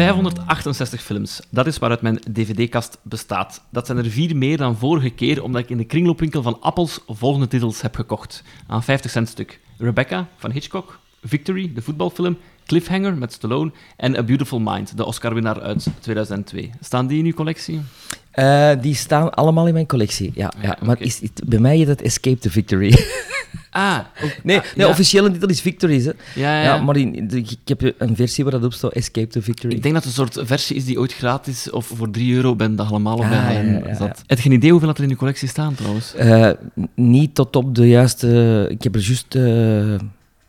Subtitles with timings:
[0.00, 3.64] 568 films, dat is waaruit mijn dvd-kast bestaat.
[3.70, 7.00] Dat zijn er vier meer dan vorige keer, omdat ik in de kringloopwinkel van Appels
[7.06, 8.42] volgende titels heb gekocht.
[8.66, 9.60] Aan 50 cent stuk.
[9.78, 12.38] Rebecca van Hitchcock, Victory, de voetbalfilm,
[12.70, 16.70] Cliffhanger met Stallone en A Beautiful Mind, de Oscar-winnaar uit 2002.
[16.80, 17.80] Staan die in uw collectie?
[18.34, 20.52] Uh, die staan allemaal in mijn collectie, ja.
[20.62, 20.86] ja, ja.
[20.86, 22.94] Maar is, bij mij is dat Escape to Victory.
[23.70, 23.98] Ah,
[24.42, 26.02] nee, ah, nee officiële titel is Victory.
[26.02, 26.10] Hè.
[26.34, 26.62] Ja, ja.
[26.62, 29.74] ja maar in, de, ik heb een versie waar dat op staat, Escape to Victory.
[29.74, 32.56] Ik denk dat het een soort versie is die ooit gratis of voor 3 euro
[32.56, 34.22] ben dat allemaal op ah, bij ja, zat.
[34.26, 36.14] Heb je geen idee hoeveel dat er in je collectie staan trouwens?
[36.18, 36.50] Uh,
[36.94, 38.66] niet tot op de juiste...
[38.70, 39.34] Ik heb er juist...
[39.34, 39.94] Uh,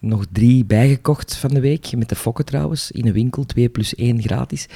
[0.01, 3.95] nog drie bijgekocht van de week, met de fokken trouwens, in een winkel, 2 plus
[3.95, 4.67] 1 gratis.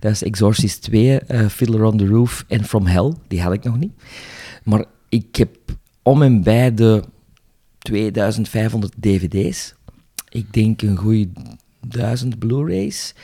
[0.00, 3.64] Dat is Exorcist 2, uh, Fiddler on the Roof en From Hell, die had ik
[3.64, 3.92] nog niet.
[4.62, 5.56] Maar ik heb
[6.02, 7.02] om en bij de
[7.78, 9.74] 2500 dvd's,
[10.28, 11.28] ik denk een goede
[11.80, 13.14] 1000 Blu-rays,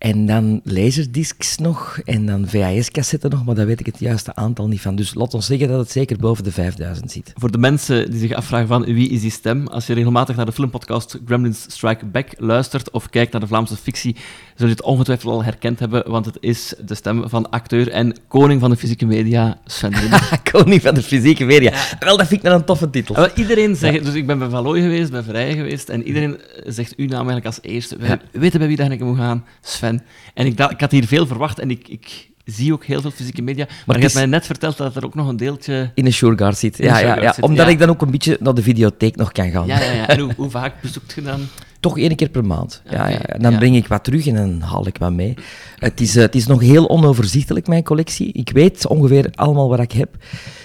[0.00, 4.68] en dan laserdiscs nog, en dan VHS-cassetten nog, maar daar weet ik het juiste aantal
[4.68, 4.96] niet van.
[4.96, 7.32] Dus laat ons zeggen dat het zeker boven de 5000 zit.
[7.34, 10.46] Voor de mensen die zich afvragen van wie is die stem, als je regelmatig naar
[10.46, 14.16] de filmpodcast Gremlins Strike Back luistert of kijkt naar de Vlaamse fictie,
[14.54, 18.16] zul je het ongetwijfeld al herkend hebben, want het is de stem van acteur en
[18.28, 19.92] koning van de fysieke media, Sven
[20.52, 21.72] Koning van de fysieke media.
[21.98, 23.14] Wel, dat vind ik een toffe titel.
[23.14, 26.96] Wel, iedereen zegt, dus ik ben bij Valooi geweest, bij Vrij geweest, en iedereen zegt
[26.96, 27.96] uw naam eigenlijk als eerste.
[27.96, 29.89] We weten bij wie dat ik moet gaan, Sven.
[30.34, 33.42] En ik, ik had hier veel verwacht en ik, ik zie ook heel veel fysieke
[33.42, 33.66] media.
[33.86, 35.90] Maar, je hebt mij net verteld dat er ook nog een deeltje...
[35.94, 36.76] In de Sureguard zit.
[36.76, 39.66] Ja, ja, ja, omdat ik dan ook een beetje naar de videotheek nog kan gaan.
[39.66, 40.08] Ja, ja, ja.
[40.08, 41.40] En hoe, hoe vaak bezoekt je dan?
[41.80, 42.82] Toch één keer per maand.
[42.90, 45.34] Ja, ja, Dan breng ik wat terug en dan haal ik wat mee.
[45.78, 48.32] Het is, uh, het is nog heel onoverzichtelijk, mijn collectie.
[48.32, 50.16] Ik weet ongeveer allemaal wat ik heb.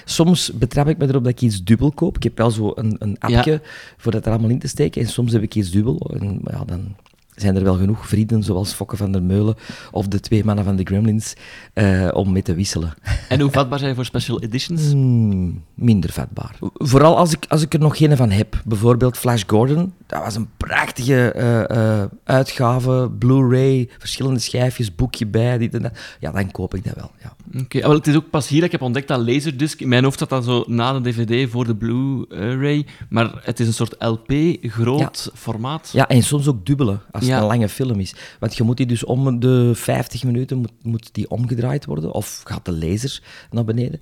[0.06, 2.16] Soms betrap ik me erop dat ik iets dubbel koop.
[2.16, 3.62] Ik heb wel zo een, een appje
[3.98, 5.02] voor dat er allemaal in te steken.
[5.02, 6.12] En soms heb ik iets dubbel.
[6.20, 6.96] En ja, dan
[7.36, 9.56] zijn er wel genoeg vrienden, zoals Fokke van der Meulen
[9.92, 11.34] of de twee mannen van de Gremlins,
[11.74, 12.94] uh, om mee te wisselen.
[13.30, 14.92] En hoe vatbaar zijn voor special editions?
[14.92, 16.56] Hmm, minder vatbaar.
[16.74, 18.62] Vooral als ik, als ik er nog geen van heb.
[18.66, 25.58] Bijvoorbeeld Flash Gordon, dat was een prachtige uh, uh, uitgave, Blu-ray, verschillende schijfjes, boekje bij,
[25.58, 25.98] dit en dat.
[26.20, 27.36] Ja, dan koop ik dat wel, ja.
[27.62, 27.96] Oké, okay.
[27.96, 29.82] het is ook pas hier dat ik heb ontdekt dat Laserdisc.
[29.82, 33.68] In mijn hoofd zat dat zo na de DVD voor de Blu-ray, maar het is
[33.68, 35.90] een soort LP, groot formaat.
[35.94, 38.16] Ja, en soms ook dubbele, als het een lange film is.
[38.40, 42.42] Want je moet die dus om de 50 minuten moet, moet die omgedraaid worden, of
[42.44, 44.00] gaat de laser naar beneden.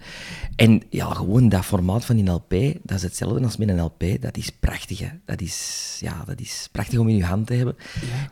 [0.55, 4.03] En ja, gewoon dat formaat van die LP, dat is hetzelfde als met een LP.
[4.19, 5.09] Dat is prachtig, hè.
[5.25, 7.75] Dat is, ja, dat is prachtig om in je hand te hebben.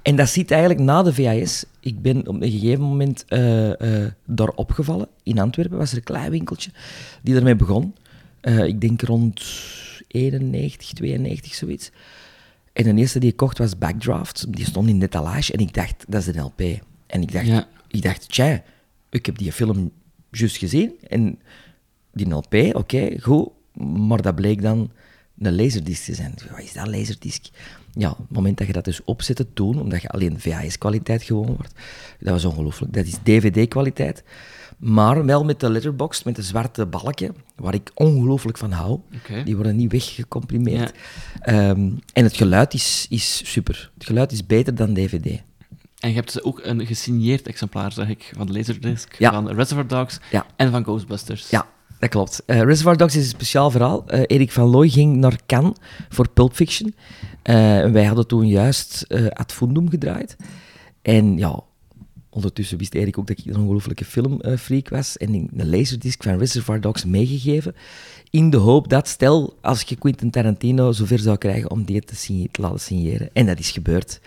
[0.01, 1.66] En dat zit eigenlijk na de VHS.
[1.80, 3.75] Ik ben op een gegeven moment uh, uh,
[4.25, 5.07] daar opgevallen.
[5.24, 6.72] In Antwerpen was er een klein winkeltje
[7.22, 7.94] die ermee begon.
[8.41, 9.44] Uh, ik denk rond
[10.07, 11.91] 91, 92, zoiets.
[12.74, 14.54] En de eerste die ik kocht was Backdraft.
[14.54, 16.62] Die stond in de etalage en ik dacht, dat is een LP.
[17.08, 17.68] En ik dacht, ja.
[17.88, 18.64] ik dacht tja,
[19.09, 19.92] ik heb die film
[20.32, 20.94] juist gezien.
[21.08, 21.40] En
[22.12, 23.50] die LP, oké, goed.
[24.08, 24.92] Maar dat bleek dan
[25.38, 26.34] een laserdisc te zijn.
[26.50, 27.46] Wat is dat, laserdisc?
[27.94, 31.46] Ja, op het moment dat je dat dus opzette toen, omdat je alleen VHS-kwaliteit gewoon
[31.46, 31.74] wordt,
[32.20, 32.94] dat was ongelooflijk.
[32.94, 34.24] Dat is DVD-kwaliteit.
[34.81, 39.00] Maar wel met de letterbox, met de zwarte balken, waar ik ongelooflijk van hou.
[39.44, 40.94] Die worden niet weggecomprimeerd.
[41.42, 43.92] Ehm, en het geluid is, is super.
[43.94, 45.42] Het geluid is beter dan DVD.
[46.00, 50.19] En je hebt ook een gesigneerd exemplaar, zeg ik, van de Laserdisc, van Reservoir Dogs
[50.56, 51.50] en van Ghostbusters.
[51.50, 51.68] Ja,
[52.00, 52.44] dat klopt.
[52.48, 54.06] Uh, Reservoir Dogs is een speciaal verhaal.
[54.08, 55.78] Uh, Erik van Looy ging naar Cannes
[56.09, 56.94] voor Pulp Fiction.
[57.44, 57.56] Uh,
[57.92, 60.36] wij hadden toen juist Ad Fundum gedraaid.
[61.02, 61.63] En ja,
[62.34, 66.81] Ondertussen wist Erik ook dat ik een ongelofelijke filmfreak was en een laserdisc van Reservoir
[66.81, 67.75] Dogs meegegeven.
[68.30, 72.47] In de hoop dat, stel, als je Quentin Tarantino zover zou krijgen om die te,
[72.52, 73.30] laten signeren.
[73.34, 74.22] En dat is gebeurd.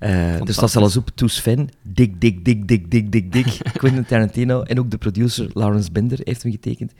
[0.00, 1.68] Uh, dus dat zelfs op to Sven.
[1.82, 3.58] Dik, dik, dik, dik, dik, dik, dik.
[3.80, 4.62] Quentin Tarantino.
[4.62, 6.92] En ook de producer Lawrence Bender heeft hem getekend.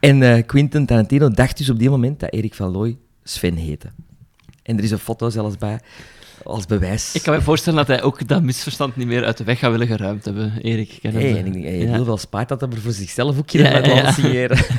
[0.00, 3.88] En uh, Quentin Tarantino dacht dus op die moment dat Erik van Looy Sven heette.
[4.62, 5.80] En er is een foto zelfs bij
[6.44, 7.14] als bewijs.
[7.14, 9.70] Ik kan me voorstellen dat hij ook dat misverstand niet meer uit de weg gaat
[9.70, 10.98] willen geruimd hebben, Erik.
[11.02, 13.86] Nee, hey, en ik, heel veel spaart dat hij er voor zichzelf ook ja, met
[13.86, 14.12] ja.
[14.12, 14.58] signeren.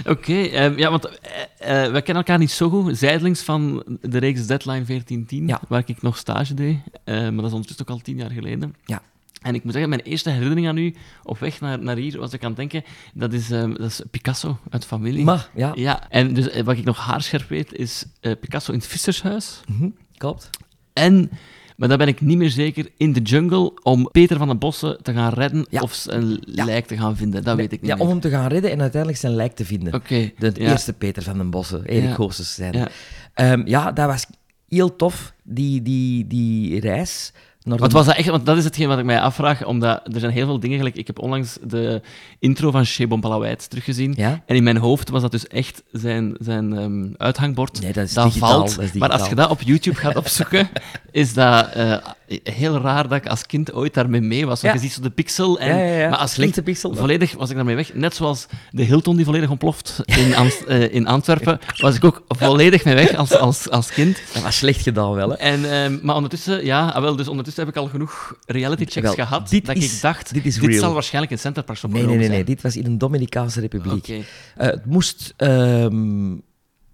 [0.06, 2.98] Oké, um, ja, want uh, uh, we kennen elkaar niet zo goed.
[2.98, 5.60] Zijdelings van de reeks Deadline 1410, ja.
[5.68, 6.76] waar ik nog stage deed.
[7.04, 8.74] Uh, maar dat is ondertussen ook al tien jaar geleden.
[8.84, 9.02] Ja.
[9.42, 12.32] En ik moet zeggen, mijn eerste herinnering aan u op weg naar, naar hier, was
[12.32, 12.84] ik aan het denken,
[13.14, 15.24] dat is, um, dat is Picasso uit familie.
[15.24, 15.72] Maar, ja.
[15.74, 16.10] ja.
[16.10, 19.60] En dus wat ik nog haarscherp weet, is Picasso in het Vissershuis.
[19.66, 20.50] Mm -hmm, klopt.
[20.92, 21.30] En,
[21.76, 25.02] maar dan ben ik niet meer zeker, in de jungle om Peter van den Bossen
[25.02, 25.80] te gaan redden ja.
[25.80, 26.64] of zijn ja.
[26.64, 27.44] lijk te gaan vinden.
[27.44, 28.04] Dat weet ik niet Ja, meer.
[28.04, 29.94] om hem te gaan redden en uiteindelijk zijn lijk te vinden.
[29.94, 30.30] Oké.
[30.38, 32.14] De eerste Peter van den Bossen, Erik ja.
[32.14, 32.72] Goossens zijn.
[32.72, 33.52] Ja.
[33.52, 34.26] Um, ja, dat was
[34.68, 37.32] heel tof, die, die, die reis
[37.64, 38.28] Wat was dat echt?
[38.28, 40.96] Want dat is hetgeen wat ik mij afvraag, omdat er zijn heel veel dingen gelijk.
[40.96, 42.00] Ik heb onlangs de
[42.38, 44.14] intro van Shebon Palawait teruggezien.
[44.16, 44.42] Ja?
[44.46, 47.80] En in mijn hoofd was dat dus echt zijn, zijn ehm, uithangbord.
[47.82, 48.74] Nee, dat is digitaal, valt.
[48.76, 50.68] dat is maar als je dat op YouTube gaat opzoeken,
[51.10, 51.96] is dat eh,
[52.42, 54.62] heel raar dat ik als kind ooit daarmee mee was.
[54.62, 54.80] Want Ja.
[54.80, 55.58] je ziet zo de pixel.
[55.58, 56.08] En, Ja.
[56.08, 56.94] Maar als kind pixel.
[56.94, 57.94] volledig was ik daarmee weg.
[57.94, 62.22] Net zoals de Hilton die volledig ontploft in, Amst- eh, in Antwerpen, was ik ook
[62.28, 64.18] volledig mee weg als, als, als kind.
[64.32, 65.36] Dat was slecht gedaan wel, hè.
[65.36, 69.00] En, ehm, maar ondertussen, ja, ah, wel, dus ondertussen heb ik al genoeg reality checks
[69.00, 69.48] Wel, gehad.
[69.48, 70.80] dit dat is- ik dacht, dit is real.
[70.80, 72.44] zal waarschijnlijk in Center Parks Nee, nee, nee, nee.
[72.44, 74.08] Dit was in een Dominicaanse Republiek.
[74.08, 74.22] Eh,
[74.56, 76.32] het moest, ehm,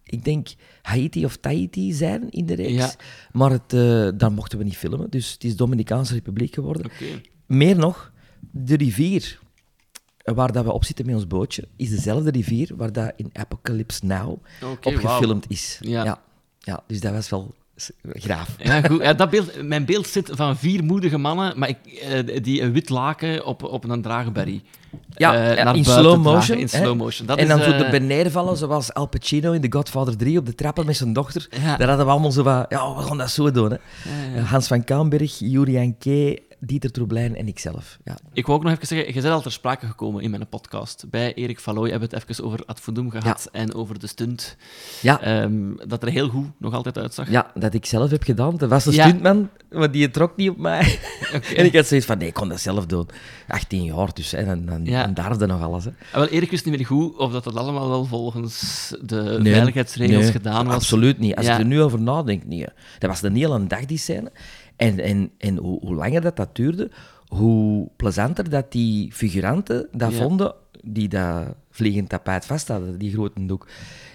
[0.03, 0.49] ik denk,
[0.83, 2.73] Haiti of Tahiti zijn in de reeks.
[2.73, 2.93] Ja.
[3.33, 5.11] Maar het, eh, daar mochten we niet filmen.
[5.11, 6.91] Dus het is Dominicaanse Republiek geworden.
[7.47, 8.13] Meer nog,
[8.51, 9.39] de rivier
[10.35, 14.07] waar dat we op zitten met ons bootje, is dezelfde rivier waar dat in Apocalypse
[14.07, 14.31] Now
[14.85, 15.79] op gefilmd is.
[15.81, 16.05] Ja.
[16.05, 16.23] Ja.
[16.59, 16.83] ja.
[16.87, 17.55] Dus dat was wel
[18.13, 18.49] graaf.
[18.59, 19.03] Ja, goed.
[19.03, 22.73] Ja, dat beeld, mijn beeld zit van vier moedige mannen, maar ik, eh, die een
[22.73, 24.63] wit laken op, op een dragenberry.
[25.17, 26.59] Ja, eh, naar in slow dragen, motion.
[26.59, 27.27] In slow motion.
[27.27, 30.17] Dat en is, dan zo eh, de beneden vallen, zoals Al Pacino in The Godfather
[30.17, 31.47] 3 op de trappen met zijn dochter.
[31.51, 31.77] Ja.
[31.77, 33.71] Daar hadden we allemaal zo van, ja, we gaan dat zo doen.
[33.71, 34.41] Hè.
[34.41, 37.99] Hans van Kaamberg, Julian Kee, Dieter Troeblijn en ikzelf.
[38.05, 38.17] Ja.
[38.33, 41.05] Ik wou ook nog even zeggen, je bent al ter sprake gekomen in mijn podcast.
[41.11, 44.57] Bij Erik Valoy hebben we het even over Ad Fundum gehad en over de stunt.
[45.03, 45.21] Ja.
[45.21, 47.31] Ehm, dat er heel goed nog altijd uitzag.
[47.31, 48.57] ja, dat ik zelf heb gedaan.
[48.57, 49.07] Dat was de Ja.
[49.09, 50.99] stuntman, maar die trok niet op mij.
[51.57, 53.09] En ik had zoiets van, nee, ik kon dat zelf doen.
[53.49, 55.05] 18 jaar dus, hè, en dan Ja.
[55.05, 55.85] en daarde nog alles.
[55.85, 55.91] Hè.
[55.91, 59.53] Ah, Wel, Erik wist niet meer goed of dat het allemaal wel volgens de Nee,
[59.53, 60.75] veiligheidsregels nee, gedaan was.
[60.75, 61.37] Absoluut niet.
[61.37, 62.69] Als ik er nu over nadenk, niet.
[62.99, 64.33] Dat was een hele dag, die scène.
[64.77, 66.91] En, en, en hoe, hoe langer dat, dat duurde,
[67.27, 70.17] hoe plezanter dat die figuranten dat Ja.
[70.19, 73.67] vonden, die dat vliegend tapijt vast hadden, die grote doek.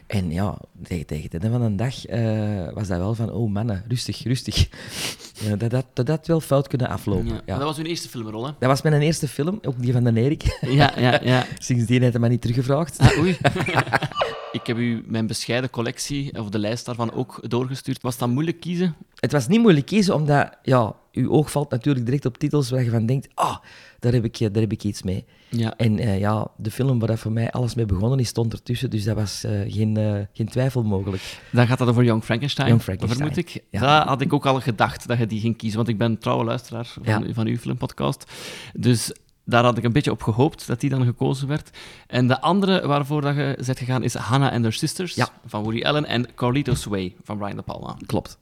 [0.08, 3.52] En ja, tegen, tegen het einde van een dag eh, was dat wel van, oh
[3.52, 4.68] mannen, rustig, rustig.
[5.46, 7.42] ja, dat, dat, dat had wel fout kunnen aflopen.
[7.46, 7.58] Ja.
[7.58, 8.52] Dat was hun eerste filmrol, hè?
[8.60, 10.58] Dat was mijn eerste film, ook die van de Erik.
[10.62, 11.46] Ja, ja, ja.
[11.60, 12.98] Sindsdien heeft hij mij niet teruggevraagd.
[13.00, 13.38] Ah, oei.
[14.52, 18.02] ik heb u mijn bescheiden collectie, of de lijst daarvan, ook doorgestuurd.
[18.02, 18.96] Was dat moeilijk kiezen?
[19.16, 22.84] Het was niet moeilijk kiezen, omdat ja, uw oog valt natuurlijk direct op titels waar
[22.84, 23.58] je van denkt, ah,
[24.00, 25.26] daar heb ik, daar heb ik iets mee.
[25.50, 25.78] Ja.
[25.78, 28.90] En eh, ja, de film waar dat voor mij alles mee begonnen is, stond ertussen,
[28.90, 31.40] dus dat was eh, geen, eh, geen twijfel mogelijk.
[31.52, 33.64] Dan gaat dat over Young Frankenstein, Young Frankenstein, vermoed ik.
[33.70, 33.80] ja.
[33.80, 36.44] Daar had ik ook al gedacht dat je die ging kiezen, want ik ben trouwe
[36.44, 37.34] luisteraar van, Ja.
[37.34, 38.32] van uw filmpodcast.
[38.74, 39.12] Dus
[39.46, 41.70] daar had ik een beetje op gehoopt dat die dan gekozen werd.
[42.08, 45.30] En de andere waarvoor dat je bent gegaan is Hannah and Her Sisters Ja.
[45.46, 47.98] van Woody Allen en Carlito's Way van Brian De Palma.
[48.06, 48.38] Klopt.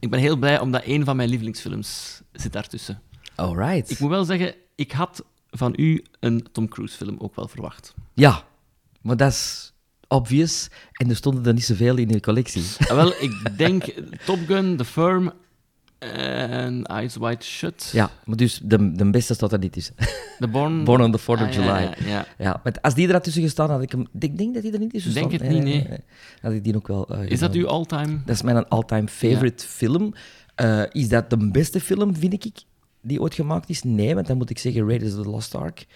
[0.00, 3.00] Ik ben heel blij omdat een van mijn lievelingsfilms zit daartussen.
[3.34, 3.90] Alright.
[3.90, 7.94] Ik moet wel zeggen, ik had van u een Tom Cruise film ook wel verwacht.
[8.14, 8.42] Ja,
[9.02, 9.72] maar dat is
[10.08, 12.64] obvious en er stonden er niet zoveel in de collectie.
[12.78, 13.84] Ah, wel, ik denk
[14.24, 15.32] Top Gun, The Firm
[15.98, 17.90] en Eyes Wide Shut.
[17.92, 19.94] Ja, maar dus de, de beste staat er niet tussen.
[20.38, 20.84] The Born...
[20.88, 21.66] Born on the 4th of Ah, July.
[21.66, 22.26] Ja, ja.
[22.38, 24.06] Ja, maar als die er had tussen gestaan, had ik hem...
[24.18, 25.42] Ik denk dat hij er niet tussen Denk stond.
[25.42, 25.86] het niet, nee.
[26.40, 28.20] Had ik die ook wel eh, Is dat uw all-time?
[28.24, 30.12] Dat is mijn all-time favorite film.
[30.54, 32.62] Eh, is dat de beste film, vind ik,
[33.00, 33.82] die ooit gemaakt is?
[33.82, 35.86] Nee, want dan moet ik zeggen Raiders of the Lost Ark.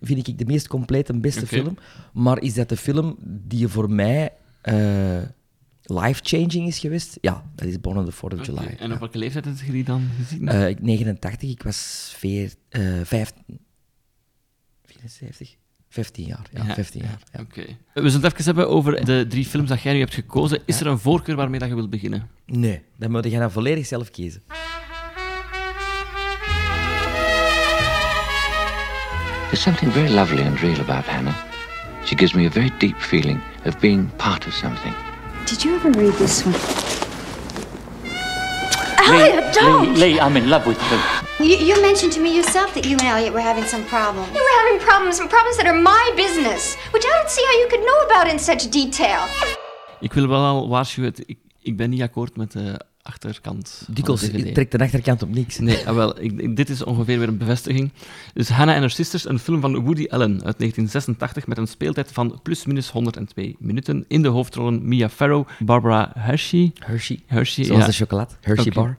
[0.00, 1.76] Vind ik de meest complete en beste film.
[2.12, 4.74] Maar is dat de film die voor mij eh,
[5.82, 7.18] life-changing is geweest?
[7.20, 8.76] Ja, dat is Born on the 4th of July.
[8.78, 10.48] En op welke leeftijd heb je die dan gezien?
[10.48, 13.32] Eh, ik 89, ik was veer, eh, vijf,
[14.84, 15.56] 74?
[15.88, 16.46] 15 jaar.
[16.52, 17.18] Ja, Ja, 15 jaar.
[17.32, 17.40] Ja.
[17.40, 17.64] Oké.
[17.94, 20.60] We zullen het even hebben over de drie films dat jij nu hebt gekozen.
[20.64, 22.28] Is er een voorkeur waarmee dat je wilt beginnen?
[22.46, 24.42] Nee, dan moet je dan volledig zelf kiezen.
[29.50, 31.34] There's something very lovely and real about Hannah.
[32.04, 34.94] She gives me a very deep feeling of being part of something.
[35.46, 36.54] Did you ever read this one?
[39.10, 39.94] Lee, Elliot, don't!
[39.94, 40.98] Lee, Lee, I'm in love with you.
[41.46, 44.28] You, you mentioned to me yourself that you and Elliot were having some problems.
[44.28, 47.52] You were having problems and problems that are my business, which I don't see how
[47.60, 49.20] you could know about in such detail.
[50.00, 54.54] Ik wil wel al waarschuwen, ik, ik ben niet akkoord met de achterkant Dikwijls DVD.
[54.54, 55.58] trekt de achterkant op niks.
[55.58, 56.14] Nee, ah, wel,
[56.54, 57.90] dit is ongeveer weer een bevestiging.
[58.34, 62.12] Dus Hannah and Her Sisters, een film van Woody Allen uit 1986 met een speeltijd
[62.12, 64.04] van plus-minus 102 minuten.
[64.08, 67.20] In de hoofdrollen Mia Farrow, Barbara Hershey, Hershey.
[67.26, 68.30] Hershey Zoals ja, de chocolade.
[68.40, 68.98] Hershey bar.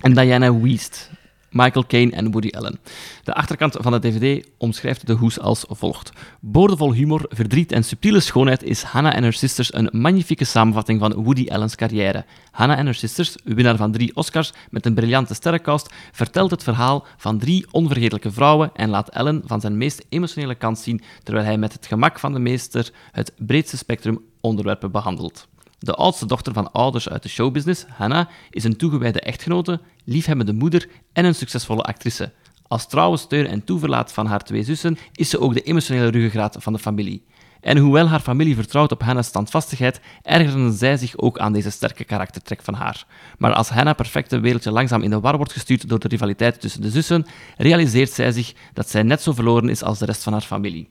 [0.00, 1.10] en Diana Wiest.
[1.52, 2.78] Michael Caine en Woody Allen.
[3.24, 6.10] De achterkant van de DVD omschrijft de hoes als volgt.
[6.40, 11.14] Boordevol humor, verdriet en subtiele schoonheid is Hannah and Her Sisters een magnifieke samenvatting van
[11.14, 12.24] Woody Allen's carrière.
[12.50, 17.06] Hannah and Her Sisters, winnaar van drie Oscars met een briljante sterrencast, vertelt het verhaal
[17.16, 21.58] van drie onvergetelijke vrouwen en laat Allen van zijn meest emotionele kant zien, terwijl hij
[21.58, 25.48] met het gemak van de meester het breedste spectrum onderwerpen behandelt.
[25.84, 30.88] De oudste dochter van ouders uit de showbusiness, Hannah, is een toegewijde echtgenote, liefhebbende moeder
[31.12, 32.32] en een succesvolle actrice.
[32.68, 36.56] Als trouwe steun en toeverlaat van haar twee zussen is ze ook de emotionele ruggengraat
[36.58, 37.24] van de familie.
[37.60, 42.04] En hoewel haar familie vertrouwt op Hannah's standvastigheid, ergeren zij zich ook aan deze sterke
[42.04, 43.06] karaktertrek van haar.
[43.38, 46.82] Maar als Hannah perfecte wereldje langzaam in de war wordt gestuurd door de rivaliteit tussen
[46.82, 50.32] de zussen, realiseert zij zich dat zij net zo verloren is als de rest van
[50.32, 50.88] haar familie.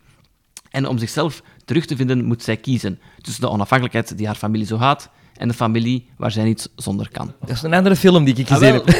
[0.72, 4.66] En om zichzelf terug te vinden, moet zij kiezen tussen de onafhankelijkheid die haar familie
[4.66, 7.34] zo haat en de familie waar zij niet zonder kan.
[7.40, 8.88] Dat is een andere film die ik Ah, gezien heb.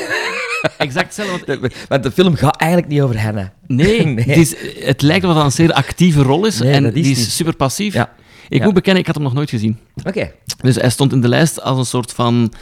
[0.78, 1.60] Exact hetzelfde.
[1.60, 3.48] want- Want de film gaat eigenlijk niet over Hannah.
[3.68, 4.26] Nee, Nee.
[4.26, 6.94] Het, is, het lijkt wel dat het een zeer actieve rol is Nee, en is
[6.94, 7.94] die is super passief.
[7.94, 8.14] Ja.
[8.50, 8.66] Ik Ja.
[8.66, 9.80] moet bekennen, ik had hem nog nooit gezien.
[10.04, 10.32] Oké.
[10.62, 12.54] Dus hij stond in de lijst als een soort van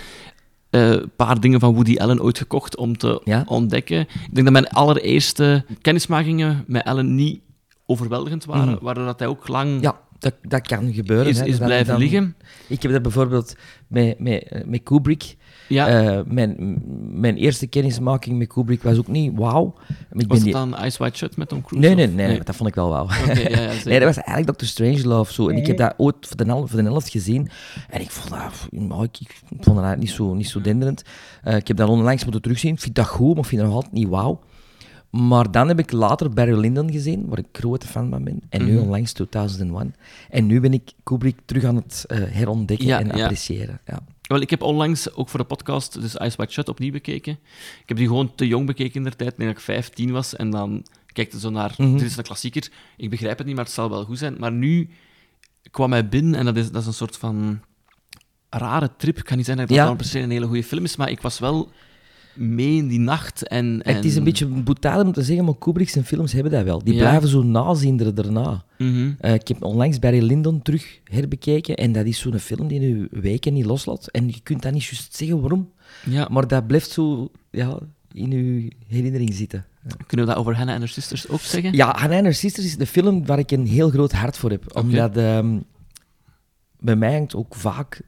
[0.69, 3.43] eh, paar dingen van Woody Allen ooit gekocht om te Ja.
[3.47, 3.99] ontdekken.
[3.99, 7.39] Ik denk dat mijn allereerste kennismakingen met Allen niet
[7.89, 8.83] overweldigend waren, Mhm.
[8.83, 11.27] waardoor dat hij ook lang Ja, dat, dat kan gebeuren.
[11.27, 11.45] is, hè.
[11.45, 12.35] is Dan- blijven dan- liggen.
[12.67, 13.55] Ik heb dat bijvoorbeeld
[13.87, 15.37] met, met, met Kubrick.
[15.67, 16.81] Ja, Eh, mijn,
[17.11, 19.73] mijn eerste kennismaking met Kubrick was ook niet wauw.
[20.09, 20.53] Ben was het die...
[20.53, 21.87] dan Ice White Shut met Tom Cruise?
[21.87, 23.07] Nee, nee, nee, dat vond ik wel wauw.
[23.09, 23.71] Ja, ja.
[23.85, 24.65] Nee, dat was eigenlijk Dr.
[24.65, 25.49] Strangelove zo.
[25.49, 27.49] En ik heb dat ooit voor de, hel- voor de helft gezien.
[27.89, 31.01] En ik vond dat, nou, ik, ik vond dat niet zo, niet zo denderend.
[31.43, 32.73] Eh, ik heb dat onlangs moeten terugzien.
[32.73, 34.39] Ik vind dat goed, maar ik vind dat nog altijd niet wauw.
[35.09, 38.41] Maar dan heb ik later Barry Lyndon gezien, waar ik grote fan van ben.
[38.49, 38.81] En nu Mhm.
[38.81, 39.95] onlangs 2001.
[40.29, 43.23] En nu ben ik Kubrick terug aan het eh, herontdekken Ja, en ja.
[43.23, 43.79] appreciëren.
[43.85, 43.99] Ja.
[44.21, 47.33] Wel, ik heb onlangs ook voor de podcast dus Ice White Shut opnieuw bekeken.
[47.81, 50.35] Ik heb die gewoon te jong bekeken in de tijd, toen ik 15 was.
[50.35, 51.73] En dan kijkte zo naar...
[51.77, 52.69] Dit is een klassieker.
[52.97, 54.35] Ik begrijp het niet, maar het zal wel goed zijn.
[54.39, 54.89] Maar nu
[55.71, 57.59] kwam hij binnen en dat is, dat is een soort van
[58.49, 59.17] rare trip.
[59.17, 59.89] Ik kan niet zeggen dat het Ja.
[59.89, 61.71] dan per se een hele goede film is, maar ik was wel
[62.33, 63.47] mee in die nacht.
[63.47, 63.95] En, en...
[63.95, 66.83] Het is een beetje brutaal om te zeggen, maar Kubrick zijn films hebben dat wel.
[66.83, 66.99] Die Ja.
[66.99, 68.63] blijven zo nazinderen daarna.
[68.77, 69.11] Mhm.
[69.19, 73.07] Eh, ik heb onlangs Barry Lyndon terug herbekeken en dat is zo'n film die nu
[73.11, 74.07] weken niet loslaat.
[74.07, 75.69] En je kunt dat niet juist zeggen waarom,
[76.05, 77.79] Ja, maar dat blijft zo ja,
[78.11, 79.65] in je herinnering zitten.
[80.07, 81.73] kunnen we dat over Hannah en haar sisters ook zeggen?
[81.73, 84.49] Ja, Hannah and Her Sisters is de film waar ik een heel groot hart voor
[84.49, 84.75] heb.
[84.77, 85.59] Omdat ehm,
[86.79, 88.01] bij mij hangt ook vaak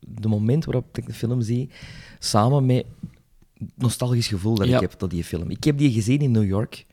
[0.00, 1.68] de moment waarop ik de film zie,
[2.18, 2.84] samen met
[3.74, 4.74] nostalgisch gevoel dat Ja.
[4.74, 5.50] ik heb tot die film.
[5.50, 6.86] Ik heb die gezien in New York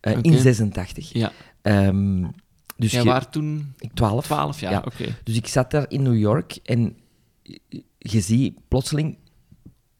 [0.00, 1.12] eh, in 86.
[1.12, 1.32] Ja.
[1.62, 2.24] Ehm,
[2.76, 4.24] dus Jij je- waar toen ik 12.
[4.24, 4.72] 12 jaar?
[4.72, 4.82] Ja.
[4.86, 5.04] Oké.
[5.24, 6.96] Dus ik zat daar in New York en
[7.98, 9.16] je ziet plotseling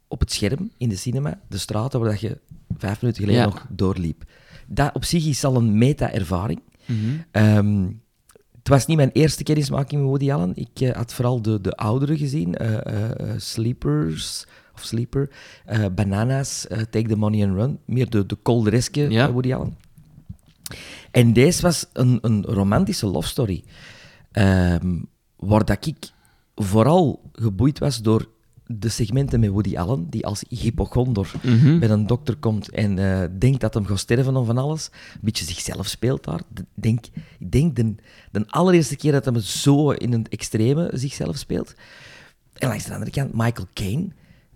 [0.08, 2.38] op het scherm in de cinema de straten waar dat je
[2.78, 3.48] vijf minuten geleden Ja.
[3.48, 4.24] nog doorliep.
[4.66, 6.60] Dat op zich is al een meta-ervaring.
[6.86, 6.96] Mhm.
[7.30, 7.86] Ehm,
[8.58, 10.52] het was niet mijn eerste kennismaking met Woody Allen.
[10.56, 12.54] Ik eh, had vooral de, de oudere gezien.
[12.54, 14.46] eh, Sleepers,
[14.78, 15.30] of Sleeper,
[15.64, 17.78] eh, Bananas, eh, Take the Money and Run.
[17.84, 19.26] Meer de, de koldereske Ja.
[19.26, 19.76] eh, Woody Allen.
[21.10, 23.64] En deze was een, een romantische love story.
[24.32, 24.96] ehm,
[25.36, 25.96] waar dat ik
[26.54, 28.28] vooral geboeid was door
[28.66, 31.78] de segmenten met Woody Allen, die als hypochonder Mhm.
[31.78, 34.90] bij een dokter komt en eh, denkt dat hem gaat sterven om van alles.
[35.14, 36.40] Een beetje zichzelf speelt daar.
[36.48, 37.06] De- Denk,
[37.38, 37.94] ik denk de,
[38.32, 41.74] de allereerste keer dat hij het zo in een extreme zichzelf speelt.
[42.54, 44.08] En langs de andere kant Michael Caine,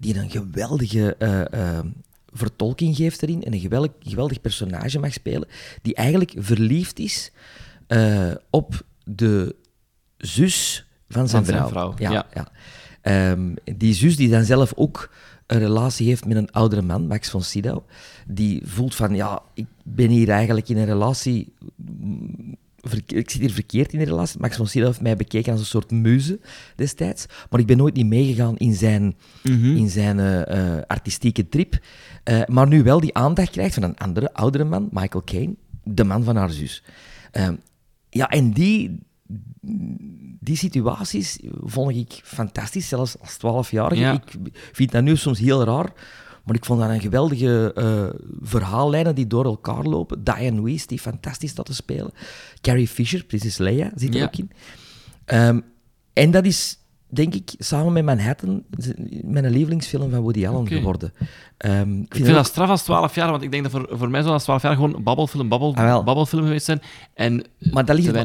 [0.02, 1.84] die een geweldige eh, eh,
[2.32, 5.48] vertolking geeft erin en een geweldig, geweldig personage mag spelen,
[5.82, 7.32] die eigenlijk verliefd is
[7.86, 9.56] eh, op de
[10.16, 11.92] zus van zijn Van zijn vrouw.
[11.92, 12.26] vrouw, ja.
[12.34, 12.48] ja.
[13.02, 15.10] Ehm, die zus die dan zelf ook
[15.46, 17.82] een relatie heeft met een oudere man, Max von Sydow,
[18.26, 21.54] die voelt van, ja, ik ben hier eigenlijk in een relatie...
[23.06, 24.40] Ik zit hier verkeerd in een relatie.
[24.40, 26.40] Max von Sydow heeft mij bekeken als een soort muze
[26.76, 29.76] destijds, maar ik ben nooit niet meegegaan in zijn, Mhm.
[29.76, 31.78] in zijn eh, eh, artistieke trip.
[32.24, 36.04] Eh, maar nu wel die aandacht krijgt van een andere, oudere man, Michael Caine, de
[36.04, 36.82] man van haar zus.
[37.30, 37.54] Ehm,
[38.10, 38.98] ja, en die,
[40.40, 44.00] die situaties vond ik fantastisch, zelfs als 12-jarige.
[44.00, 44.12] Ja.
[44.12, 45.92] Ik vind dat nu soms heel raar,
[46.44, 50.24] maar ik vond dat een geweldige eh, verhaallijnen die door elkaar lopen.
[50.24, 52.10] Diane Weiss, die fantastisch staat te spelen.
[52.60, 54.24] Carrie Fisher, Prinses Leia, zit er Ja.
[54.24, 54.50] ook in.
[55.24, 55.60] Ehm,
[56.12, 58.62] en dat is, denk ik, samen met Manhattan,
[59.24, 61.12] mijn lievelingsfilm van Woody Allen geworden.
[61.56, 64.20] Ehm, Ik vind dat straf als 12 jaar, want ik denk dat voor, voor mij
[64.20, 66.82] zou als 12 jaar gewoon een babbelfilm, babbel, Ah, babbelfilm geweest zijn.
[67.14, 68.16] En Maar dat ligt, dat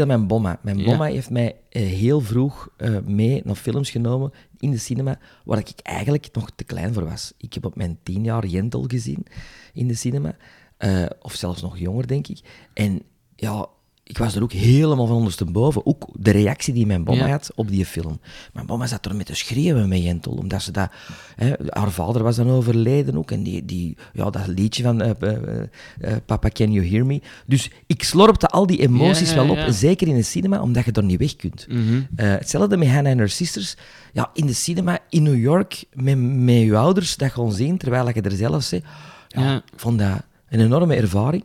[0.00, 0.58] aan mijn bomma.
[0.62, 0.84] Mijn Ja.
[0.84, 5.58] bomma heeft mij eh, heel vroeg eh, mee naar films genomen in de cinema, waar
[5.58, 7.32] ik eigenlijk nog te klein voor was.
[7.36, 9.26] Ik heb op mijn tien jaar Jentel gezien
[9.72, 10.36] in de cinema,
[10.76, 12.68] eh, of zelfs nog jonger, denk ik.
[12.74, 13.02] En
[13.36, 13.68] ja,
[14.12, 15.86] ik was er ook helemaal van ondersteboven.
[15.86, 17.30] Ook de reactie die mijn mama Ja.
[17.30, 18.20] had op die film.
[18.52, 20.90] Mijn mama zat er met te schreeuwen met Jentel, omdat ze dat...
[21.36, 25.10] Hè, haar vader was dan overleden ook, en die, die, ja, dat liedje van eh,
[25.20, 25.62] eh,
[26.00, 27.20] eh, Papa, Can You Hear Me?
[27.46, 30.84] Dus ik slorpte al die emoties Ja, ja, wel op, zeker in de cinema, omdat
[30.84, 31.66] je er niet weg kunt.
[31.68, 33.76] Eh, hetzelfde met Hannah en haar sisters.
[34.12, 38.08] Ja, in de cinema in New York met, met je ouders dat gewoon zien, terwijl
[38.08, 38.84] je er zelf zit.
[39.28, 39.56] Ja, Ja.
[39.56, 41.44] Ik vond dat een enorme ervaring.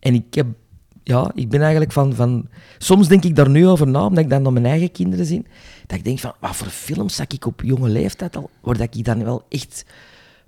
[0.00, 0.46] En ik heb...
[1.08, 2.48] Ja, ik ben eigenlijk van, van...
[2.78, 5.46] Soms denk ik daar nu over na, omdat ik dan naar mijn eigen kinderen zie.
[5.86, 8.94] Dat ik denk van, wat voor films zag ik op jonge leeftijd al, waar dat
[8.94, 9.84] ik dan wel echt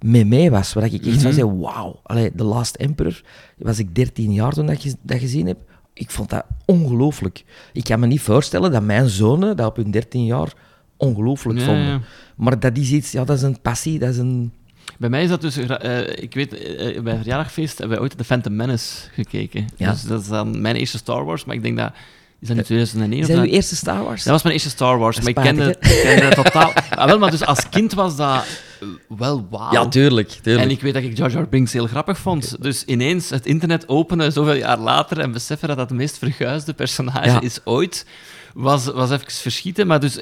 [0.01, 0.73] mee mee was.
[0.73, 2.01] Waar ik echt van zei, wauw.
[2.37, 3.23] The Last Emperor,
[3.59, 5.59] was ik 13 jaar toen dat, je, dat gezien heb.
[5.93, 7.45] Ik vond dat ongelooflijk.
[7.73, 10.53] Ik kan me niet voorstellen dat mijn zonen dat op hun 13 jaar
[10.97, 11.85] ongelooflijk vonden.
[11.85, 12.01] ja.
[12.37, 14.53] Maar dat is iets, ja, dat is een passie, dat is een...
[15.01, 15.57] Bij mij is dat dus...
[15.57, 19.69] eh, ik weet, eh, bij een verjaardagfeest hebben wij ooit The Phantom Menace gekeken.
[19.77, 19.91] Ja.
[19.91, 21.93] Dus dat is dan mijn eerste Star Wars, maar ik denk dat...
[22.41, 23.21] Is dat nu 2001?
[23.21, 24.23] Is dat uw eerste Star Wars?
[24.23, 26.73] Dat was mijn eerste Star Wars, maar ik kende, ik kende totaal...
[26.91, 28.45] Ah, wel, maar dus als kind was dat
[28.81, 28.89] eh,
[29.19, 29.73] wel wauw.
[29.73, 30.65] Ja, tuurlijk, tuurlijk.
[30.65, 32.63] En ik weet dat ik Jar Jar Binks heel grappig vond.
[32.63, 36.73] Dus ineens het internet openen, zoveel jaar later, en beseffen dat dat het meest verguisde
[36.73, 37.41] personage Ja.
[37.41, 38.07] is ooit,
[38.55, 39.87] was, was even verschieten.
[39.87, 40.21] Maar dus,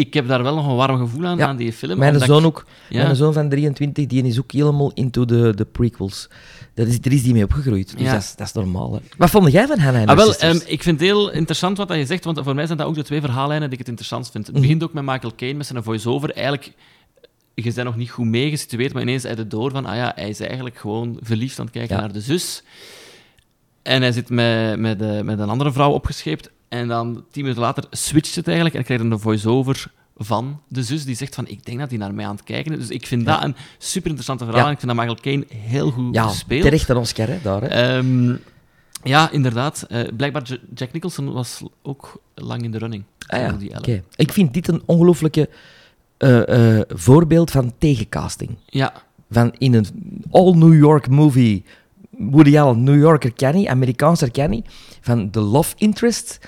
[0.00, 1.98] ik heb daar wel nog een warm gevoel aan, Ja, aan die film.
[1.98, 2.66] Mijn zoon ik- ook.
[2.88, 3.02] Ja.
[3.02, 6.28] Mijn zoon van 23, die is ook helemaal into de, de prequels.
[6.74, 7.92] Dat is, er is die mee opgegroeid.
[7.96, 8.12] Dus Ja.
[8.12, 8.92] dat, is, dat is normaal.
[8.94, 8.98] Hè.
[9.16, 12.06] Wat vond jij van Hannah Ah, wel, ehm, ik vind het heel interessant wat je
[12.06, 14.46] zegt, want voor mij zijn dat ook de twee verhaallijnen die ik het interessant vind.
[14.46, 14.64] Het Mhm.
[14.64, 16.30] begint ook met Michael Caine, met zijn voice-over.
[16.30, 16.72] Eigenlijk,
[17.54, 20.28] je bent nog niet goed meegesitueerd, maar ineens heb je door van, ah ja, hij
[20.28, 22.00] is eigenlijk gewoon verliefd aan het kijken Ja.
[22.00, 22.62] naar de zus.
[23.82, 26.50] En hij zit met, met, met een andere vrouw opgescheept.
[26.70, 31.04] En dan, tien minuten later, switcht het eigenlijk en krijgt een voice-over van de zus
[31.04, 32.78] die zegt van, ik denk dat hij naar mij aan het kijken is.
[32.78, 34.64] Dus ik vind dat een super interessante verhaal.
[34.64, 34.70] Ja.
[34.70, 36.62] Ik vind dat Michael Caine heel goed ja, gespeeld.
[36.62, 37.62] terecht een Oscar, hè, daar.
[37.62, 37.68] Hè.
[37.68, 38.36] Ehm,
[39.02, 39.86] ja, inderdaad.
[39.88, 43.04] Eh, blijkbaar Jack Nicholson was ook lang in de running.
[43.26, 43.78] Ah, ja.
[43.78, 44.02] Oké.
[44.16, 45.48] Ik vind dit een ongelooflijke
[46.16, 48.56] eh, eh, voorbeeld van tegencasting.
[48.66, 48.92] Ja,
[49.30, 49.86] Van in een
[50.30, 51.64] all-New York movie,
[52.10, 54.64] Woody Allen, New Yorker Kenny, Amerikaanser Kenny,
[55.00, 56.38] van de love interest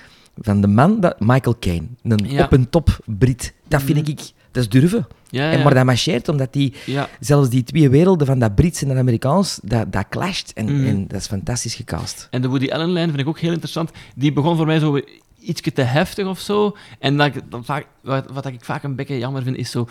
[0.44, 1.86] van de man, dat, Michael Caine.
[2.02, 2.44] Een Ja.
[2.44, 3.52] op en top Brit.
[3.68, 4.10] Dat vind Mhm.
[4.10, 4.18] ik,
[4.50, 5.06] dat is durven.
[5.30, 5.64] ja, En, ja.
[5.64, 6.72] maar dat marcheert, omdat die,
[7.20, 10.50] zelfs die twee werelden van dat Brits en dat Amerikaans, dat, dat clasht.
[10.54, 10.86] En, Mhm.
[10.86, 12.28] en dat is fantastisch gecast.
[12.30, 13.90] En de Woody Allen-lijn vind ik ook heel interessant.
[14.14, 15.00] Die begon voor mij zo
[15.40, 16.76] ietsje te heftig of zo.
[16.98, 19.88] En dat ik, vaak, wat, wat ik vaak een beetje jammer vind, is zo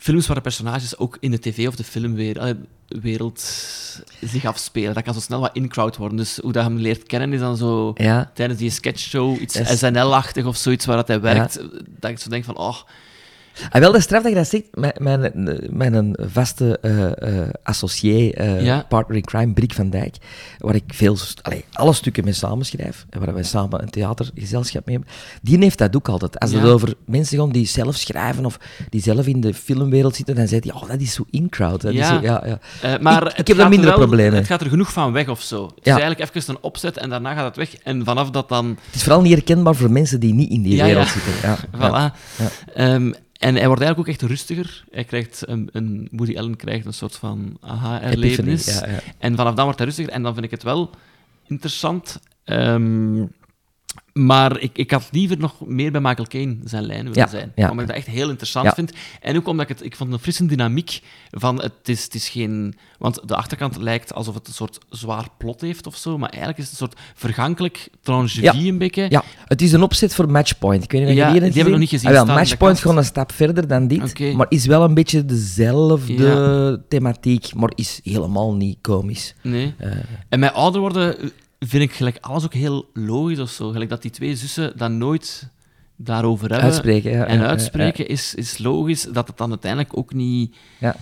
[0.00, 3.40] films waar de personages ook in de tv of de filmwereld
[4.20, 4.94] zich afspelen.
[4.94, 6.16] Dat kan zo snel wat in-crowd worden.
[6.16, 8.30] Dus hoe dat je hem leert kennen is dan zo Ja.
[8.34, 11.60] tijdens die sketchshow iets is- SNL-achtig of zoiets waar dat hij werkt.
[11.98, 12.76] Dat ik zo denk van, oh,
[13.70, 14.64] En wel, dat is straf dat je dat zegt.
[14.74, 18.84] Mijn, mijn, mijn vaste eh, associé, eh, Ja.
[18.88, 20.16] partner in crime, Brik van Dijk,
[20.58, 24.96] waar ik veel, allee, alle stukken mee samenschrijf, en waar wij samen een theatergezelschap mee
[24.96, 26.38] hebben, die heeft dat ook altijd.
[26.38, 28.58] Als het over mensen gaat die zelf schrijven of
[28.90, 31.82] die zelf in de filmwereld zitten, dan zegt hij, oh, dat is zo in-crowd.
[31.82, 32.08] Ja.
[32.08, 32.44] zo- ja,
[32.82, 32.98] ja.
[33.00, 34.34] Maar Ik- heb daar er minder wel- problemen.
[34.38, 35.64] Het gaat er genoeg van weg of zo.
[35.64, 37.76] Het is eigenlijk even een opzet en daarna gaat het weg.
[37.82, 38.66] En vanaf dat dan...
[38.86, 41.12] Het is vooral niet herkenbaar voor mensen die niet in die Ja, wereld ja.
[41.12, 41.32] zitten.
[41.42, 42.16] Ja, Voilà.
[42.74, 43.10] Ja.
[43.40, 44.84] En hij wordt eigenlijk ook echt rustiger.
[44.90, 48.66] Hij krijgt een, een Woody Allen krijgt een soort van aha-erlevenis.
[48.66, 49.12] Epiphany, ja, ja.
[49.18, 50.12] En vanaf dan wordt hij rustiger.
[50.12, 50.90] En dan vind ik het wel
[51.46, 52.20] interessant.
[52.44, 53.24] Ehm,
[54.26, 57.52] maar ik, ik had liever nog meer bij Michael Caine zijn lijn willen Ja, zijn.
[57.54, 57.70] ja.
[57.70, 58.74] Omdat ik dat echt heel interessant Ja.
[58.74, 58.92] vind.
[59.20, 59.86] En ook omdat ik het...
[59.86, 61.62] Ik vond een frisse dynamiek van...
[61.62, 62.74] Het is, het is geen...
[62.98, 66.18] Want de achterkant lijkt alsof het een soort zwaar plot heeft of zo.
[66.18, 67.88] Maar eigenlijk is het een soort vergankelijk
[68.30, 68.54] Ja.
[68.54, 69.06] een beetje.
[69.08, 70.84] Ja, het is een opzet voor Matchpoint.
[70.84, 72.78] Ik weet niet of je die hebt heb ik nog niet gezien Ah, wel, Matchpoint
[72.80, 78.00] gaat een stap verder dan dit, maar is wel een beetje dezelfde thematiek, maar is
[78.04, 79.34] helemaal niet komisch.
[79.42, 79.74] Nee.
[79.78, 79.90] Eh,
[80.28, 81.32] En met ouder worden
[81.66, 83.70] vind ik gelijk alles ook heel logisch of zo.
[83.70, 85.48] Gelijk dat die twee zussen dat nooit
[85.96, 86.66] daarover hebben.
[86.68, 89.02] Uitspreken, ja, En ja, ja, uitspreken Is, is logisch.
[89.02, 90.96] Dat het dan uiteindelijk ook niet ja.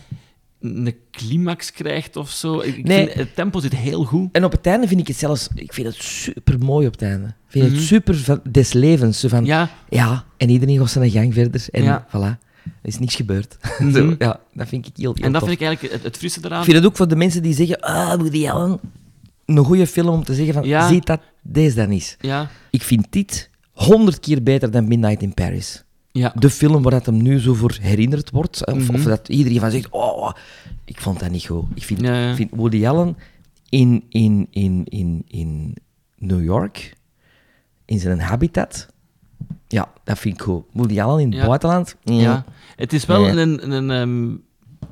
[0.60, 2.60] een climax krijgt of zo.
[2.60, 3.04] Ik Nee.
[3.06, 4.28] vind, het tempo zit heel goed.
[4.32, 7.02] En op het einde vind ik het zelfs, ik vind het super mooi op het
[7.02, 7.26] einde.
[7.26, 7.74] Ik vind Mhm.
[7.74, 9.20] het super van, des levens.
[9.20, 9.70] Zo van, ja.
[9.88, 11.66] Ja, en iedereen gaat zijn gang verder.
[11.70, 12.06] En Ja.
[12.08, 13.56] voilà, er is niks gebeurd.
[13.78, 13.92] Mhm.
[13.92, 15.48] Zo, ja, dat vind ik heel, heel en dat tof.
[15.50, 16.58] vind ik eigenlijk het, het frisse eraan.
[16.58, 18.80] Ik vind het ook voor de mensen die zeggen, ah, Woody Allen,
[19.56, 20.88] een goede film om te zeggen van, Ja.
[20.88, 22.16] ziet dat deze dan is.
[22.20, 25.84] Ja, Ik vind dit honderd keer beter dan Midnight in Paris.
[26.10, 26.32] ja.
[26.38, 28.66] De film waar dat hem nu zo voor herinnerd wordt.
[28.66, 28.94] Of, Mhm.
[28.94, 30.30] of dat iedereen van zegt, oh,
[30.84, 31.64] ik vond dat niet goed.
[31.74, 33.16] Ik vind, ik vind Woody Allen
[33.68, 35.74] in, in, in, in, in
[36.18, 36.94] New York,
[37.84, 38.88] in zijn habitat,
[39.68, 40.64] ja, dat vind ik goed.
[40.72, 41.46] Woody Allen in het Ja.
[41.46, 42.44] buitenland, mm, ja.
[42.76, 43.72] Het is wel een...
[43.72, 44.36] een, ehm,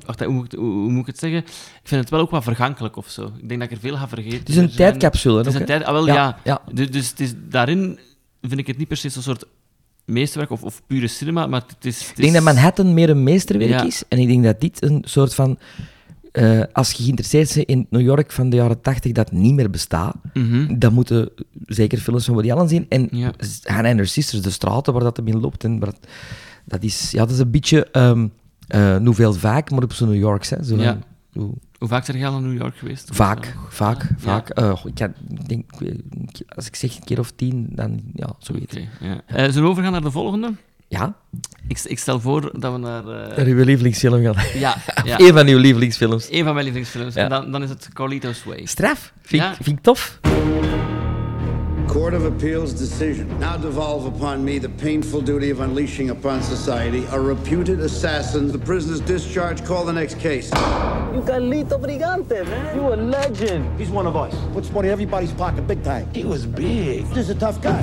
[0.05, 1.39] Wacht, hoe, moet ik, het- hoe, hoe moet ik het zeggen?
[1.39, 3.31] Ik vind het wel ook wat vergankelijk of zo.
[3.37, 4.39] Ik denk dat ik er veel ga vergeten.
[4.39, 5.83] Het is een zijn- tijdcapsule, Het is een tijd...
[5.83, 6.37] Ah, wel, Ja, ja.
[6.43, 6.61] ja.
[6.73, 7.99] Dus, dus het is, daarin
[8.41, 9.45] vind ik het niet per se zo'n soort
[10.05, 11.99] meesterwerk of, of pure cinema, maar het is...
[11.99, 13.83] Het Ik denk dat Manhattan meer een meesterwerk Ja.
[13.83, 14.03] is.
[14.07, 15.57] En ik denk dat dit een soort van...
[16.31, 19.69] eh, als je geïnteresseerd bent in New York van de jaren 80 dat niet meer
[19.69, 20.79] bestaat, Mhm.
[20.79, 21.29] dan moeten
[21.65, 22.85] zeker films van Woody Allen zien.
[22.89, 23.31] En Ja.
[23.63, 25.63] Hannah and Her Sisters, de straten waar dat hem in loopt.
[25.63, 25.93] En waar,
[26.65, 27.87] dat, is, ja, dat is een beetje...
[28.67, 30.49] ehm eh Nouvelle Vaak, maar op zo'n New Yorks.
[30.49, 30.97] Hè, zo Ja.
[31.33, 33.09] hoe- Hoe vaak zijn jij al in New York geweest?
[33.13, 34.15] Vaak, vaak, Ja.
[34.17, 34.49] vaak.
[34.49, 35.13] Eh, ik, kan-
[35.47, 35.71] denk,
[36.55, 38.75] als ik zeg een keer of tien, dan ja, zoiets.
[38.75, 39.21] Oké, ja.
[39.25, 40.51] Eh, zullen we overgaan naar de volgende?
[40.87, 41.13] Ja,
[41.67, 43.07] Ik, ik stel voor dat we naar...
[43.07, 44.59] eh, naar uw lievelingsfilm gaan.
[44.59, 44.75] ja,
[45.05, 45.19] ja.
[45.19, 46.27] Eén van uw lievelingsfilms.
[46.31, 47.13] Een van mijn lievelingsfilms.
[47.13, 47.23] Ja.
[47.23, 48.65] En dan, dan is het Carlito's Way.
[48.65, 49.13] Straf.
[49.21, 49.53] Vind, Ja.
[49.61, 50.19] vind ik tof.
[51.87, 53.27] Court of Appeals decision.
[53.39, 58.51] Now devolve upon me the painful duty of unleashing upon society a reputed assassin.
[58.51, 59.63] The prisoner's discharge.
[59.65, 60.49] Call the next case.
[61.13, 62.75] You Carlito Brigante, man.
[62.75, 63.65] You a legend.
[63.79, 64.33] He's one of us.
[64.53, 66.05] Puts money in everybody's pocket big time.
[66.13, 67.05] He was big.
[67.13, 67.79] This is a tough guy.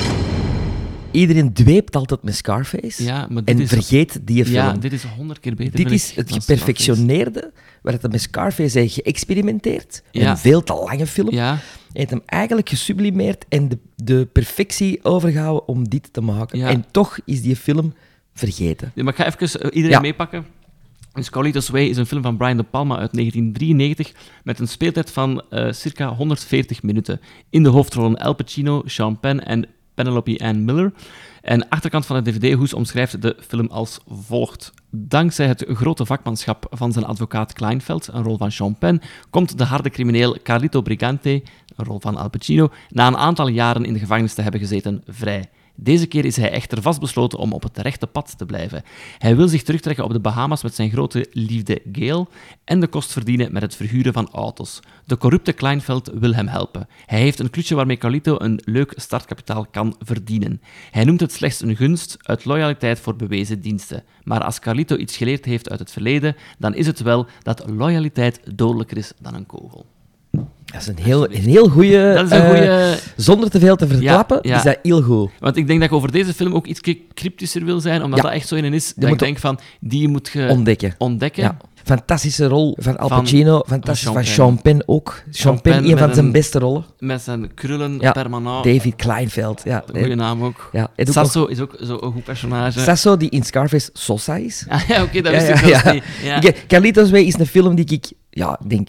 [1.11, 3.03] Iedereen dweept altijd met Scarface.
[3.05, 4.55] Ja, maar dit en is- vergeet die film.
[4.57, 5.77] Ja, dit is honderd keer beter.
[5.77, 10.03] Dit is het geperfectioneerde, waar het met Scarface heeft geëxperimenteerd.
[10.11, 10.31] Ja.
[10.31, 11.31] Een veel te lange film.
[11.31, 11.59] Ja,
[11.99, 16.59] heeft hem eigenlijk gesublimeerd en de, de perfectie overgehouden om dit te maken.
[16.59, 16.69] Ja.
[16.69, 17.95] En toch is die film
[18.35, 18.93] vergeten.
[18.95, 20.01] Ja, maar ik ga even eh, iedereen Ja.
[20.01, 20.47] meepakken.
[21.13, 24.13] Dus Carlitos Way is een film van Brian De Palma uit 1993
[24.45, 27.21] met een speeltijd van eh, circa 140 minuten.
[27.51, 30.93] In de hoofdrollen Al Pacino, Sean Penn en Penelope Ann Miller.
[31.43, 34.73] En de achterkant van de DVD-hoes omschrijft de film als volgt.
[34.91, 39.65] Dankzij het grote vakmanschap van zijn advocaat Kleinfeld, een rol van Sean Penn, komt de
[39.65, 41.43] harde crimineel Carlito Brigante,
[41.77, 45.03] een rol van Al Pacino, na een aantal jaren in de gevangenis te hebben gezeten,
[45.07, 45.49] vrij.
[45.77, 48.83] Deze keer is hij echter vastbesloten om op het rechte pad te blijven.
[49.19, 52.29] Hij wil zich terugtrekken op de Bahamas met zijn grote liefde Gail
[52.65, 54.81] en de kost verdienen met het verhuren van auto's.
[55.05, 56.89] De corrupte Kleinveld wil hem helpen.
[57.07, 60.61] Hij heeft een klutje waarmee Carlito een leuk startkapitaal kan verdienen.
[60.91, 64.05] Hij noemt het slechts een gunst uit loyaliteit voor bewezen diensten.
[64.23, 68.41] Maar als Carlito iets geleerd heeft uit het verleden, dan is het wel dat loyaliteit
[68.55, 69.87] dodelijker is dan een kogel.
[70.65, 72.13] Dat is een heel, een heel goede...
[72.15, 74.57] Dat is een goeie- Zonder te veel te verklappen, Ja, ja.
[74.57, 75.31] is dat heel goed.
[75.41, 76.81] Want ik denk dat ik over deze film ook iets
[77.15, 78.25] cryptischer wil zijn, omdat Ja.
[78.25, 78.87] dat echt zo in is.
[78.95, 80.95] Dat moet ik denk van, die moet je Ontdekken.
[80.99, 81.57] ontdekken.
[81.85, 85.23] Fantastische rol van Al Van- Pacino, fantastisch van van Sean Penn ook.
[85.31, 86.85] Sean Penn een van zijn beste rollen.
[86.99, 88.65] Met zijn krullen permanent.
[88.65, 89.61] David Kleinfeld.
[89.65, 89.85] Ja.
[89.93, 90.69] Goeie naam ook.
[90.73, 92.81] Ja, en ook Sasso is ook zo'n goed personage.
[92.81, 94.65] Sasso, die in Scarface Sosa is.
[94.69, 96.05] Ah, ja, oké, dat wist ja, ik zelfs niet.
[96.23, 96.41] Ja.
[96.69, 98.89] Carlitos Way is een film die ik, ja, ik denk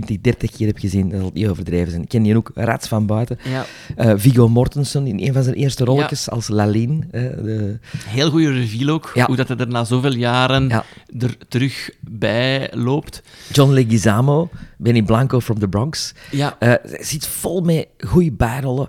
[0.00, 1.08] 20, 30 keer heb gezien.
[1.08, 2.02] Dat zal niet overdreven zijn.
[2.02, 3.38] Ik ken die ook rats van buiten.
[3.50, 3.64] Ja.
[3.96, 7.04] Eh, Viggo Mortensen in een van zijn eerste rolletjes als Lalin.
[7.10, 9.26] eh, de, Heel goede reveal ook, Ja.
[9.26, 10.84] hoe dat hij er na zoveel jaren Ja.
[11.18, 13.22] er terug bij loopt.
[13.52, 16.14] John Leguizamo, Benny Blanco from the Bronx.
[16.30, 18.88] Ja, Eh, Hij zit vol met goede bijrollen.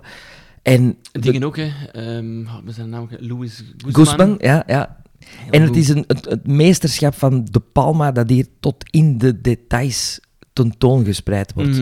[0.62, 1.70] En de- dingen ook, hè.
[1.92, 3.94] Ehm, oh, met zijn naam, Louis Guzman.
[4.06, 5.02] Guzman, ja, ja.
[5.50, 5.78] En het goed.
[5.78, 10.20] is een, het, het meesterschap van De Palma dat hier tot in de details
[10.54, 11.80] tentoongespreid wordt.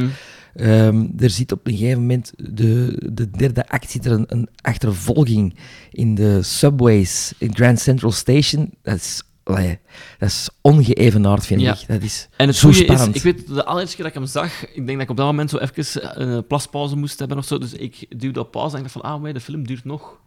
[0.55, 4.49] Ehm, er zit op een gegeven moment, de, de derde act, zit er een, een
[4.61, 5.55] achtervolging
[5.91, 8.71] in de subways in Grand Central Station.
[8.83, 9.79] Dat is, allee,
[10.19, 11.73] dat is ongeëvenaard, vind Ja.
[11.73, 11.85] ik.
[11.89, 13.17] Dat is En het zo goede is, spannend.
[13.17, 15.27] ik weet, de allereerste keer dat ik hem zag, ik denk dat ik op dat
[15.27, 18.77] moment zo even een plaspauze moest hebben of zo, dus ik duwde op pauze en
[18.77, 20.19] ik dacht van, ah, maar de film duurt nog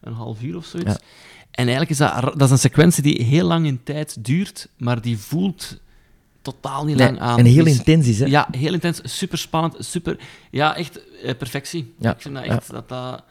[0.00, 0.90] een half uur of zoiets.
[0.90, 0.98] Ja.
[1.50, 5.00] En eigenlijk is dat, dat is een sequentie die heel lang in tijd duurt, maar
[5.00, 5.80] die voelt
[6.44, 7.38] totaal niet Nee, lang aan.
[7.38, 8.26] en heel Dus- intens is, hè?
[8.26, 10.18] Ja, heel intens, super spannend, super...
[10.50, 11.94] Ja, echt eh, perfectie.
[11.98, 13.22] Ja, Ik vind dat echt dat dat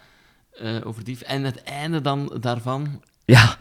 [0.84, 1.22] overdief.
[1.22, 3.58] En het einde dan daarvan, Ja,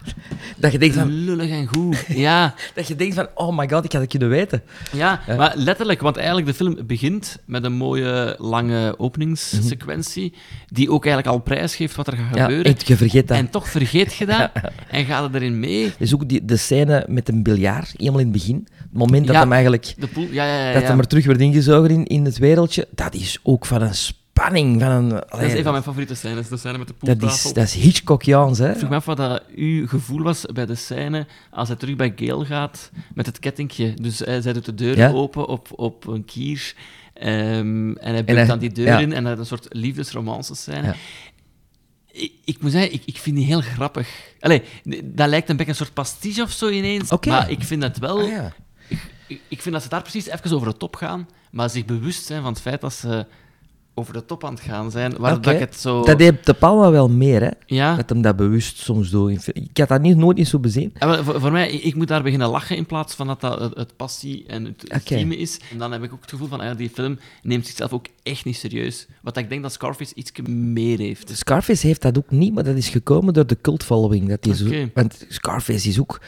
[0.57, 2.05] dat je denkt van, lullig en goed.
[2.09, 4.63] Ja, dat je denkt van oh my god, ik had het kunnen weten.
[4.93, 10.33] ja, maar letterlijk, want eigenlijk de film begint met een mooie, lange openingssequentie,
[10.69, 12.37] die ook eigenlijk al prijs geeft wat er gaat Mhm.
[12.37, 12.75] Ja, gebeuren.
[12.85, 13.37] je vergeet dat.
[13.37, 14.51] En toch vergeet je dat
[14.91, 15.93] en gaat het erin mee.
[15.99, 18.69] Dus ook die, de scène met een biljart, helemaal in het begin.
[18.77, 20.73] Het moment dat hem eigenlijk De poel, ja, ja, ja.
[20.73, 23.95] dat hem er terug werd ingezogen in, in het wereldje, dat is ook van een
[24.35, 24.81] spanning.
[24.81, 27.49] Van een, Dat is een van mijn favoriete scènes, de scène met de dat poeltafel.
[27.49, 28.71] is, dat is Hitchcockiaans, hè?
[28.71, 31.97] Ik vroeg me af wat dat uw gevoel was bij de scène als hij terug
[31.97, 33.95] bij Gail gaat met het kettingje.
[33.95, 35.11] Dus hij zij doet de deur Ja.
[35.11, 36.75] open op, op een kier
[37.15, 38.99] ehm, en hij bukt dan die deur ja.
[38.99, 40.87] in en hij heeft een soort liefdesromance scène.
[40.87, 40.95] Ja.
[42.13, 44.09] Ik, ik moet zeggen, ik, ik vind die heel grappig.
[44.41, 44.63] Allee,
[45.05, 48.19] dat lijkt een beetje een soort pastiche of zo ineens, maar ik vind het wel...
[48.21, 48.45] Ah,
[49.27, 52.25] ik, ik vind dat ze daar precies even over de top gaan, maar zich bewust
[52.25, 53.27] zijn van het feit dat ze
[53.95, 55.17] over de top aan het gaan zijn.
[55.19, 56.03] Waar dat ik het zo...
[56.03, 57.51] Dat heeft de Palma wel meer, hè?
[57.67, 57.97] Ja.
[57.97, 59.49] Dat hem dat bewust soms doet.
[59.53, 60.93] Ik had dat niet, nooit niet zo bezien.
[60.99, 63.61] Ja, wel, voor, voor mij, ik, moet daar beginnen lachen in plaats van dat dat
[63.61, 65.61] het, het passie en het, het is.
[65.71, 68.07] En dan heb ik ook het gevoel van, ah ja, die film neemt zichzelf ook
[68.23, 69.07] echt niet serieus.
[69.23, 71.31] Wat ik denk dat Scarface iets meer heeft.
[71.37, 74.29] Scarface heeft dat ook niet, maar dat is gekomen door de cult following.
[74.29, 74.91] Dat zo, Oké.
[74.95, 76.21] want Scarface is ook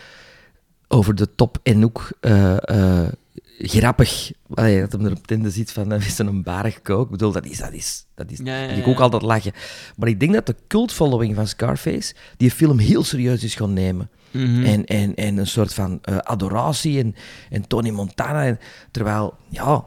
[0.88, 2.56] over de top en ook eh,
[3.02, 3.12] eh,
[3.58, 4.32] grappig.
[4.54, 7.04] Allee, dat hem er op ziet van, uh, is een barg kook.
[7.04, 9.52] Ik bedoel, dat is, dat is, dat is, Ja, ja, dat ik ook altijd lachen.
[9.96, 13.72] Maar ik denk dat de cult following van Scarface die film heel serieus is gaan
[13.72, 14.10] nemen.
[14.30, 14.64] Mhm.
[14.64, 17.14] En, en, en een soort van eh, adoratie en,
[17.50, 18.44] en Tony Montana.
[18.44, 18.58] En,
[18.90, 19.84] terwijl, ja,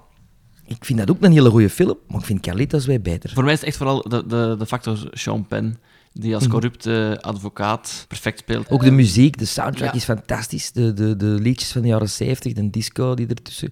[0.65, 3.29] ik vind dat ook een hele goede film, maar ik vind Carlitos weer beter.
[3.33, 5.77] Voor mij is het echt vooral de, de, de factor Sean Penn,
[6.19, 6.51] die als Mhm.
[6.51, 8.69] corrupte advocaat perfect speelt.
[8.69, 9.95] Ook de muziek, de soundtrack Ja.
[9.95, 10.71] is fantastisch.
[10.71, 13.71] De, de, de liedjes van de jaren 70, de disco die ertussen.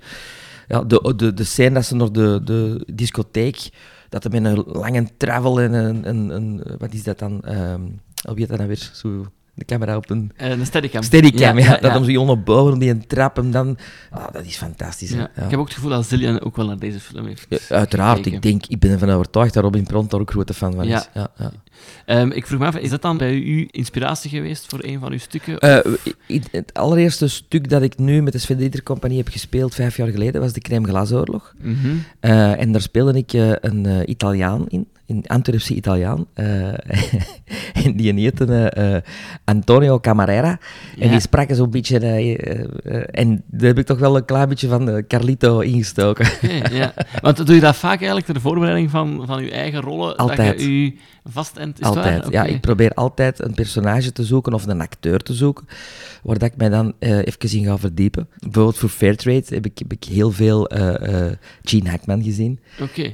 [0.68, 3.70] Ja, de, de, de scène dat ze naar de, de discotheek,
[4.10, 7.42] dat er met een lange travel en een, een, een wat is dat dan?
[7.42, 7.82] Ehm
[8.28, 8.90] hoe heet dat dan weer?
[8.94, 11.04] Zo, de camera op een Eh, een steadicam.
[11.04, 13.78] steadicam, ja, Ja, dat hem zo onder boven die trap hem dan...
[14.12, 15.10] Ah, dat is fantastisch.
[15.10, 15.30] Ja.
[15.36, 17.72] Ik heb ook het gevoel dat Zillian ook wel naar deze film heeft.
[17.72, 18.34] Uiteraard, gekeken.
[18.38, 20.90] ik denk, ik ben ervan overtuigd dat Robin Pront daar ook grote fan van is.
[20.90, 21.06] Ja.
[21.14, 21.52] Ja, ja.
[22.06, 25.12] Ehm, ik vroeg me af, is dat dan bij u inspiratie geweest voor een van
[25.12, 25.60] uw stukken?
[25.60, 25.94] Eh,
[26.52, 30.08] het allereerste stuk dat ik nu met de Sven Dieter Compagnie heb gespeeld, vijf jaar
[30.08, 31.54] geleden, was de Crème Glace Oorlog.
[31.62, 31.78] Mhm.
[32.20, 36.26] Eh, en daar speelde ik een Italiaan in, een Antwerpse Italiaan.
[36.34, 36.68] Eh,
[37.84, 39.02] en die heette eh, eh,
[39.44, 40.60] Antonio Camarera.
[41.00, 41.10] En Ja.
[41.12, 42.00] die sprak zo'n beetje...
[43.12, 46.26] en daar heb ik toch wel een klein beetje van Carlito ingestoken.
[46.26, 46.94] Oké, ja.
[47.22, 50.16] Want doe je dat vaak eigenlijk ter voorbereiding van, van uw eigen rollen?
[50.16, 50.52] Altijd.
[50.52, 51.80] Dat je u vastendt?
[51.80, 52.28] Is het Altijd.
[52.30, 55.68] Ja, ik probeer altijd een personage te zoeken of een acteur te zoeken,
[56.24, 58.28] waar dat ik mij dan even in ga verdiepen.
[58.40, 60.70] Bijvoorbeeld voor Fairtrade heb ik, heb ik heel veel
[61.62, 62.60] Gene Hackman gezien.
[62.82, 63.12] Oké.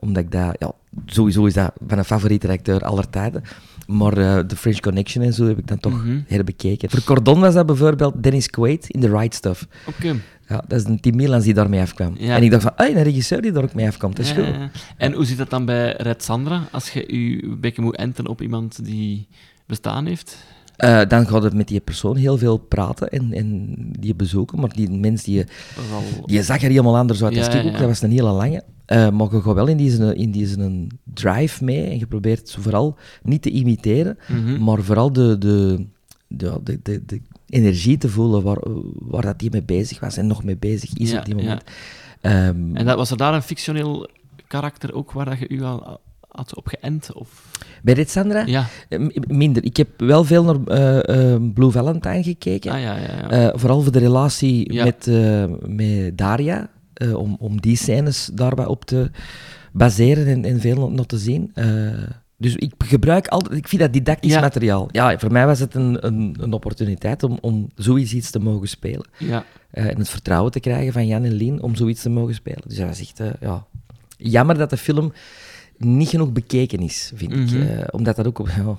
[0.00, 0.72] Omdat ik dat, ja,
[1.06, 3.42] sowieso is dat mijn favoriete acteur aller tijden.
[3.86, 6.20] Maar eh The French Connection en zo heb ik dan toch Mhm.
[6.26, 6.90] herbekeken.
[6.90, 9.66] Voor Cordon was dat bijvoorbeeld Dennis Quaid in The Right Stuff.
[9.86, 10.14] Oké.
[10.48, 12.14] Ja, dat is een Tim Milans die daarmee afkwam.
[12.18, 12.36] Ja.
[12.36, 14.70] En ik dacht van, een regisseur die daar ook mee afkomt, dat is Ja, ja.
[14.96, 18.26] En hoe zit dat dan bij Red Sandra, als je je een beetje moet enten
[18.26, 19.26] op iemand die
[19.66, 20.36] bestaan heeft?
[20.78, 24.60] Eh, dan gaat het met die persoon heel veel praten en, en die bezoeken.
[24.60, 25.44] Maar die mens die,
[25.92, 27.34] al- die zag er helemaal anders uit.
[27.34, 27.78] Ja, dat stuk ja, ook, ja.
[27.78, 28.62] dat was een hele lange.
[28.84, 32.96] Eh, maar je gaat wel in die, in die drive mee en je probeert vooral
[33.22, 34.62] niet te imiteren, Mhm.
[34.64, 35.86] maar vooral de, de,
[36.28, 38.58] de, de, de, de energie te voelen waar,
[38.94, 41.62] waar dat die mee bezig was en nog mee bezig is Ja, op die moment.
[42.20, 44.08] Ehm, En dat, was er daar een fictioneel
[44.46, 47.12] karakter ook waar dat je u al had op geënt?
[47.12, 47.58] Of?
[47.82, 48.42] Bij dit Sandra?
[48.46, 48.66] Ja.
[48.88, 49.64] Eh, minder.
[49.64, 52.72] Ik heb wel veel naar eh, eh, Blue Valentine gekeken.
[52.72, 53.52] Ah, ja, ja, ja.
[53.56, 55.10] Vooral voor de relatie met,
[55.66, 56.68] met Daria,
[57.14, 59.10] om, om die scènes daarbij op te
[59.72, 61.52] baseren en, en veel nog- te zien.
[62.36, 64.40] Dus ik gebruik altijd, ik vind dat didactisch Ja.
[64.40, 64.88] materiaal.
[64.92, 68.68] Ja, voor mij was het een, een, een opportuniteit om, om zoiets iets te mogen
[68.68, 69.06] spelen.
[69.18, 69.44] ja.
[69.70, 72.62] En het vertrouwen te krijgen van Jan en Lien om zoiets te mogen spelen.
[72.66, 73.64] Dus dat was echt, ja...
[74.20, 75.12] Jammer dat de film
[75.78, 77.38] niet genoeg bekeken is, vind ik.
[77.38, 77.62] Mhm.
[77.62, 78.76] Eh, omdat dat ook op, ja,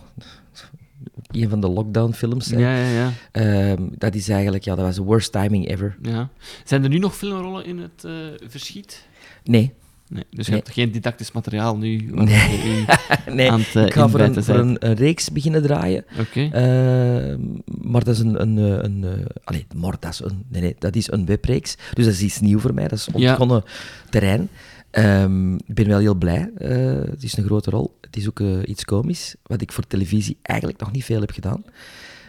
[1.32, 2.50] een van de lockdown-films...
[2.50, 3.12] Ja, ja, ja.
[3.32, 5.98] Ehm, dat is eigenlijk, ja, dat was de worst timing ever.
[6.02, 6.30] ja.
[6.64, 8.12] Zijn er nu nog filmrollen in het eh,
[8.48, 9.08] verschiet?
[9.44, 9.74] Nee.
[10.08, 10.62] Nee, dus je Nee.
[10.62, 12.86] hebt geen didactisch materiaal nu Nee.
[13.34, 13.52] nee.
[13.52, 14.84] aan het ik ga voor, een, inbijten voor bent.
[14.84, 16.06] een, een reeks beginnen draaien.
[16.20, 16.50] Oké.
[16.52, 17.42] Ehm,
[17.92, 18.42] maar dat is een...
[18.42, 20.44] een, eh, een, allee, maar dat is een...
[20.48, 21.76] Nee, nee, dat is een webreeks.
[21.94, 22.88] Dus dat is iets nieuw voor mij.
[22.88, 23.64] Dat is ontgonnen
[24.10, 24.50] terrein.
[24.92, 26.52] Ehm, ik ben wel heel blij.
[26.58, 27.98] Eh, het is een grote rol.
[28.02, 31.32] Het is ook eh, iets komisch, wat ik voor televisie eigenlijk nog niet veel heb
[31.32, 31.64] gedaan.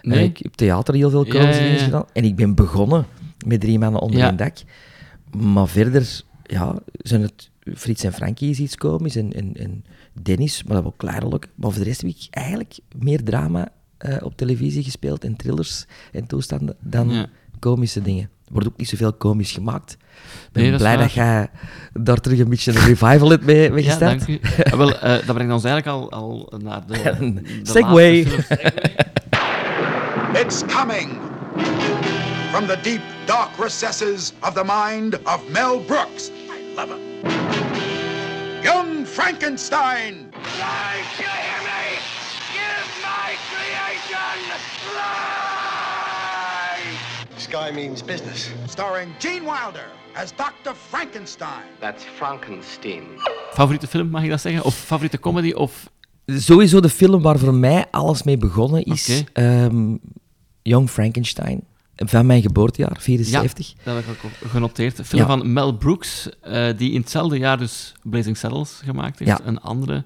[0.03, 0.18] Nee?
[0.18, 1.77] Eh, ik heb theater heel veel ja, dingen ja.
[1.77, 2.05] gedaan.
[2.12, 3.07] En ik ben begonnen
[3.46, 4.57] met drie mannen onder een dak.
[5.37, 9.85] Maar verder ja, zijn het Frits en Frankie is iets komisch en, en, en
[10.23, 11.49] Dennis, maar dat wel klaarlijk.
[11.55, 13.73] Maar voor de rest heb ik eigenlijk meer drama
[14.23, 17.27] op televisie gespeeld en thrillers en toestanden dan
[17.59, 18.31] komische dingen.
[18.51, 19.93] Er wordt ook niet zoveel komisch gemaakt.
[19.93, 19.99] Ik
[20.53, 21.51] ben Nee, blij dat jij
[21.93, 24.27] daar terug een beetje een revival hebt mee, mee Ja, gestart.
[24.27, 24.41] dank u.
[24.65, 27.03] Ah, wel, eh, dat brengt ons eigenlijk al, al naar de,
[27.35, 28.27] de Segway.
[30.35, 31.19] It's coming
[32.53, 36.29] from the deep, dark recesses of the mind of Mel Brooks.
[36.29, 37.31] I love him.
[38.63, 40.15] Young Frankenstein.
[40.15, 41.99] Life, you hear me?
[42.53, 44.39] Give my creation
[44.97, 45.70] life!
[47.40, 48.50] Sky means business.
[48.68, 50.74] Starring Gene Wilder as Dr.
[50.88, 51.64] Frankenstein.
[51.79, 53.03] That's Frankenstein.
[53.53, 54.64] Favoriete film, mag ik dat zeggen?
[54.64, 55.53] Of favoriete comedy?
[55.53, 55.90] Of...
[56.26, 59.24] Sowieso de film waar voor mij alles mee begonnen is Oké.
[59.33, 59.96] ehm,
[60.62, 61.64] Young Frankenstein.
[61.96, 63.68] van mijn geboortejaar, 74.
[63.85, 64.98] Ja, dat heb ik ook genoteerd.
[64.98, 65.26] Een film Ja.
[65.29, 69.31] van Mel Brooks, eh, die in hetzelfde jaar dus Blazing Saddles gemaakt heeft.
[69.31, 69.40] Ja.
[69.44, 70.05] Een andere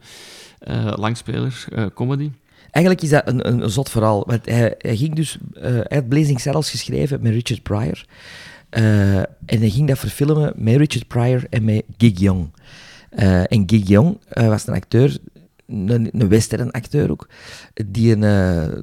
[0.59, 2.31] eh, langspeler, eh, comedy.
[2.75, 4.25] Eigenlijk is dat een, een, zot verhaal.
[4.27, 5.39] Want hij, hij ging dus...
[5.53, 8.05] hij had Blazing Saddles geschreven met Richard Pryor.
[8.71, 12.51] Eh, en hij ging dat verfilmen met Richard Pryor en met Gig Young.
[13.11, 15.19] Eh, en Gig Young was een acteur,
[15.67, 17.29] een, een western acteur ook,
[17.87, 18.21] die een,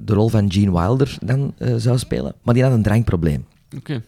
[0.06, 2.36] de rol van Gene Wilder dan zou spelen.
[2.41, 3.45] Maar die had een drankprobleem.
[3.77, 4.01] Oké.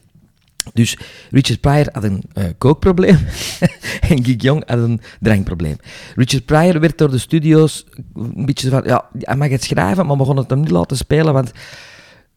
[0.73, 0.97] Dus
[1.31, 3.17] Richard Pryor had een eh, kookprobleem
[4.09, 5.75] en Gig Young had een drankprobleem.
[6.15, 10.17] Richard Pryor werd door de studio's een beetje van, ja, hij mag het schrijven, maar
[10.17, 11.51] we gaan het hem niet laten spelen, want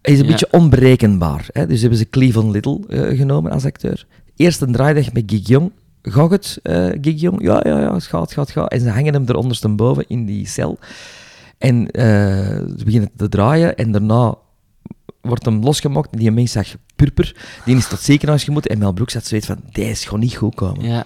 [0.02, 0.30] hij is een Ja.
[0.30, 1.46] beetje onberekenbaar.
[1.52, 1.66] Hè?
[1.66, 4.06] Dus hebben ze Cleveland Little eh, genomen als acteur.
[4.36, 5.72] Eerst een draaidag met Gig Young.
[6.02, 7.42] Gaat het, eh Gig Young?
[7.42, 8.70] Ja, ja, ja, het gaat, het gaat, gaat.
[8.72, 10.78] En ze hangen hem er ondersteboven in die cel.
[11.58, 11.88] En
[12.76, 14.34] ze beginnen te draaien en daarna
[15.26, 17.36] wordt hem losgemaakt en die mens zag purper.
[17.64, 20.54] Die is tot ziekenhuis gemoeten en Mel Brooks had zoiets van, deze gaat niet goed
[20.54, 20.84] komen.
[20.84, 21.04] Ja.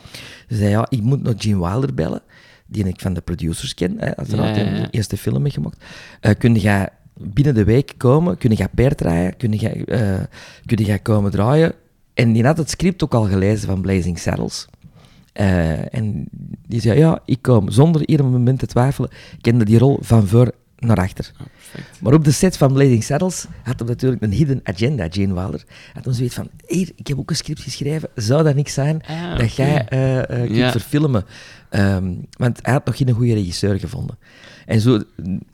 [0.48, 2.22] Ze zei, ja, ik moet nog Gene Wilder bellen,
[2.66, 5.85] die ik van de producers ken, hè, uiteraard, Ja, ja, de eerste film heeft gemaakt.
[6.20, 10.20] Eh kun jij binnen de week komen, kun jij paard draaien, kun jij, eh,
[10.66, 11.72] kun komen draaien?
[12.14, 14.68] En die had het script ook al gelezen van Blazing Saddles.
[15.33, 16.28] Eh, en
[16.66, 17.70] die zei, ja, ik kom.
[17.70, 21.33] Zonder hier een moment te twijfelen, kende die rol van voor naar achter.
[22.01, 25.64] Maar op de set van Blazing Saddles had hij natuurlijk een hidden agenda, Gene Wilder.
[25.95, 29.03] Had hem zoiets van, hier, ik heb ook een script geschreven, zou dat niks zijn
[29.07, 31.25] Ah, dat jij eh, eh, kunt verfilmen?
[31.69, 34.19] Ehm, want hij had nog geen goede regisseur gevonden.
[34.66, 35.03] En zo,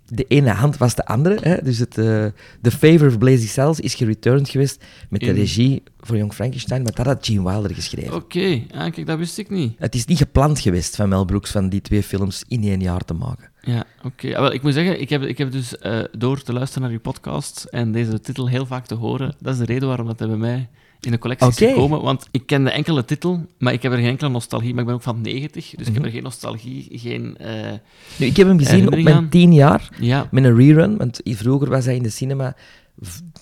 [0.09, 1.39] de ene hand was de andere.
[1.41, 1.63] Hè?
[1.63, 2.27] Dus het, eh
[2.63, 6.93] The Favor of Blazing Saddles is gereturned geweest met de regie voor Young Frankenstein, maar
[6.93, 8.15] dat had Gene Wilder geschreven.
[8.15, 9.75] Oké, ah, kijk, dat wist ik niet.
[9.79, 13.05] Het is niet gepland geweest van Mel Brooks van die twee films in één jaar
[13.05, 13.51] te maken.
[13.67, 14.35] Ja, oké.
[14.35, 16.93] Ah, wel, ik moet zeggen, ik heb, ik heb dus eh, door te luisteren naar
[16.93, 20.17] uw podcast en deze titel heel vaak te horen, dat is de reden waarom dat
[20.17, 20.69] bij mij
[21.01, 22.03] in de collectie is gekomen.
[22.03, 24.71] Want ik ken de enkele titel, maar ik heb er geen enkele nostalgie.
[24.71, 27.37] Maar ik ben ook van 90, dus ik heb er geen nostalgie, geen...
[27.37, 27.73] eh,
[28.17, 29.29] Nu, ik heb hem gezien op mijn aan.
[29.29, 30.29] tien jaar Ja.
[30.31, 30.97] met een rerun.
[30.97, 32.57] Want vroeger was hij in de cinema,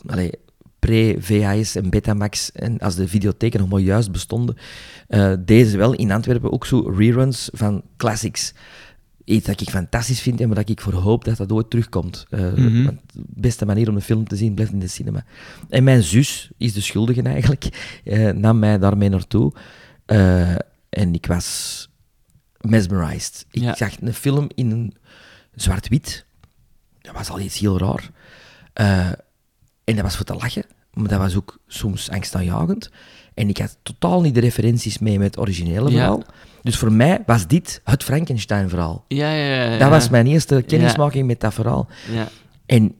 [0.07, 0.31] allee,
[0.79, 4.57] pre-VHS en Betamax, en als de videotheken nog maar juist bestonden,
[5.09, 8.53] eh deze wel in Antwerpen ook zo reruns van classics.
[9.25, 12.27] Iets dat ik fantastisch vind en waar ik voor hoop dat dat ooit terugkomt.
[12.31, 12.85] Eh, Mhm.
[12.85, 15.25] want de beste manier om een film te zien blijft in de cinema.
[15.69, 19.53] En mijn zus is de schuldige eigenlijk, eh, nam mij daarmee naartoe.
[20.05, 20.51] Eh,
[20.89, 21.89] en ik was
[22.61, 23.47] mesmerized.
[23.51, 23.75] Ik Ja.
[23.77, 24.95] zag een film in een
[25.55, 26.25] zwart-wit.
[27.01, 28.11] Dat was al iets heel raar.
[29.85, 32.91] En dat was voor te lachen, maar dat was ook soms angstaanjagend.
[33.35, 35.97] En ik had totaal niet de referenties mee met het originele Ja.
[35.97, 36.23] verhaal.
[36.63, 39.05] Dus voor mij was dit het Frankenstein-verhaal.
[39.09, 39.79] Ja, ja, ja, ja.
[39.79, 41.89] Dat was mijn eerste kennismaking met dat verhaal.
[42.13, 42.29] Ja.
[42.67, 42.95] En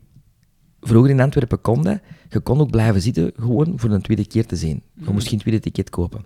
[0.81, 1.99] vroeger in Antwerpen kon dat.
[2.31, 4.83] Je kon ook blijven zitten, gewoon voor een tweede keer te zien.
[5.05, 6.25] Je moest geen tweede ticket kopen.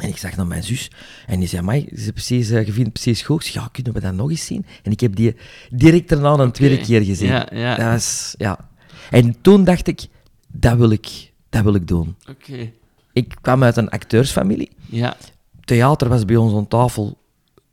[0.00, 0.90] En ik zag naar mijn zus
[1.26, 3.44] en die zei, "Amai, ze precies, eh, je vindt het precies goed.
[3.44, 4.66] Zei, ja, kunnen we dat nog eens zien?
[4.82, 5.36] En ik heb die
[5.70, 7.28] direct daarna een tweede keer gezien.
[7.28, 7.74] Ja, ja.
[7.76, 8.68] Dat was, ja.
[9.10, 10.06] En toen dacht ik,
[10.52, 12.16] dat wil ik, dat wil ik doen.
[12.30, 12.72] Oké.
[13.12, 14.70] Ik kwam uit een acteursfamilie.
[14.86, 15.16] Ja.
[15.64, 17.18] Theater was bij ons aan tafel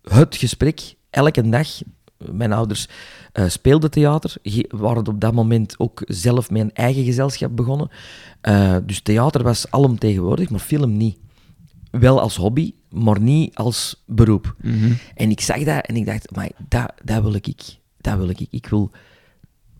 [0.01, 0.95] het gesprek.
[1.09, 1.67] Elke dag.
[2.17, 2.87] Mijn ouders
[3.31, 4.35] eh, speelden theater.
[4.69, 7.89] Waren op dat moment ook zelf met een eigen gezelschap begonnen.
[8.41, 11.17] Eh, dus theater was alomtegenwoordig, maar film niet.
[11.91, 14.55] Wel als hobby, maar niet als beroep.
[14.61, 14.93] Mhm.
[15.15, 17.61] En ik zag dat en ik dacht, maar dat, dat wil ik.
[17.97, 18.47] Dat wil ik.
[18.49, 18.91] Ik wil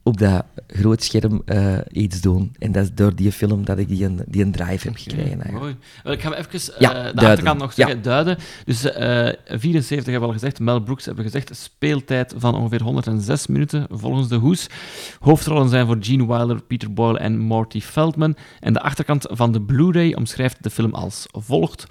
[0.08, 2.56] op dat groot scherm eh, iets doen.
[2.60, 5.54] En dat is door die film dat ik die een, die een drive heb gekregen.
[5.54, 5.76] Mooi.
[6.04, 8.02] Ik ga even eh, Ja, de achterkant nog zeggen, Ja.
[8.02, 8.38] duiden.
[8.66, 12.82] Dus eh 74 hebben we al gezegd, Mel Brooks hebben we gezegd, speeltijd van ongeveer
[12.82, 14.68] 106 minuten volgens de hoes.
[15.20, 18.36] Hoofdrollen zijn voor Gene Wilder, Peter Boyle en Morty Feldman.
[18.60, 21.86] En de achterkant van de Blu-ray omschrijft de film als volgt.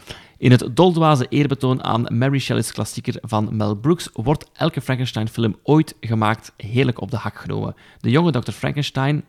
[0.44, 5.94] In het doldwaze eerbetoon aan Mary Shelley's klassieker van Mel Brooks wordt elke Frankenstein-film ooit
[6.00, 7.74] gemaakt heerlijk op de hak genomen.
[8.00, 8.50] De jonge Dr.
[8.50, 9.24] Frankenstein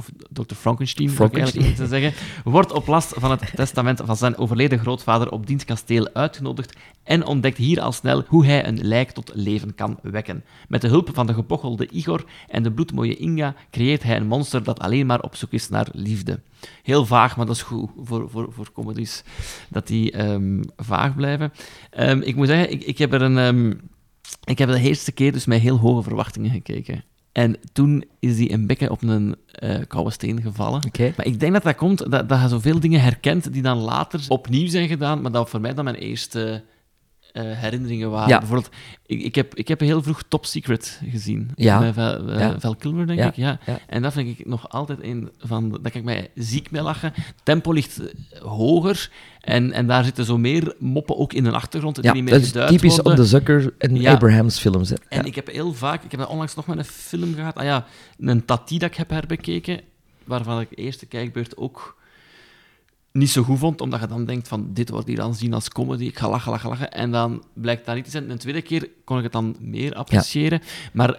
[0.00, 0.54] of Dr.
[0.54, 1.74] Frankenstein, Frankenstein.
[1.74, 2.12] te zeggen,
[2.44, 7.26] wordt op last van het testament van zijn overleden grootvader op diens kasteel uitgenodigd en
[7.26, 10.44] ontdekt hier al snel hoe hij een lijk tot leven kan wekken.
[10.68, 14.62] Met de hulp van de gebochelde Igor en de bloedmooie Inga creëert hij een monster
[14.62, 16.40] dat alleen maar op zoek is naar liefde.
[16.82, 19.24] Heel vaag, maar dat is goed voor, voor, voor comedies,
[19.68, 21.52] dat die ehm, vaag blijven.
[21.90, 23.38] Ehm, ik moet zeggen, ik, ik heb er een...
[23.38, 23.72] ehm,
[24.44, 27.04] ik heb de eerste keer dus met heel hoge verwachtingen gekeken.
[27.40, 30.80] En toen is die een bekken op een eh, koude steen gevallen.
[31.16, 34.24] Maar ik denk dat dat komt dat, dat je zoveel dingen herkent die dan later
[34.28, 36.62] opnieuw zijn gedaan, maar dat voor mij dan mijn eerste
[37.32, 38.28] eh, herinneringen waren.
[38.28, 38.38] Ja.
[38.38, 38.70] Bijvoorbeeld,
[39.06, 41.50] ik, ik, heb, ik heb heel vroeg Top Secret gezien.
[41.54, 41.78] Ja.
[41.78, 42.60] Met Val, eh, Ja.
[42.60, 43.36] Val Kilmer, denk ik.
[43.36, 43.58] Ja.
[43.86, 45.70] En dat vind ik nog altijd een van...
[45.70, 47.12] Daar kan ik mij ziek mee lachen.
[47.42, 49.10] Tempo ligt eh, hoger.
[49.40, 51.94] En, en daar zitten zo meer moppen ook in de achtergrond.
[51.94, 53.12] Die Ja, meer dat is typisch worden.
[53.12, 54.06] op de Zucker en.
[54.06, 54.90] Abrahams films.
[54.90, 54.96] Hè.
[55.08, 57.64] En ik heb heel vaak, ik heb dat onlangs nog met een film gehad, ah
[57.64, 57.86] ja,
[58.18, 59.80] een Tati dat ik heb herbekeken,
[60.24, 61.98] waarvan ik de eerste kijkbeurt ook
[63.12, 65.68] niet zo goed vond, omdat je dan denkt van, dit wordt hier dan zien als
[65.68, 68.22] comedy, ik ga lachen, lachen, lachen, en dan blijkt dat niet te zijn.
[68.24, 71.18] En de tweede keer kon ik het dan meer appreciëren, maar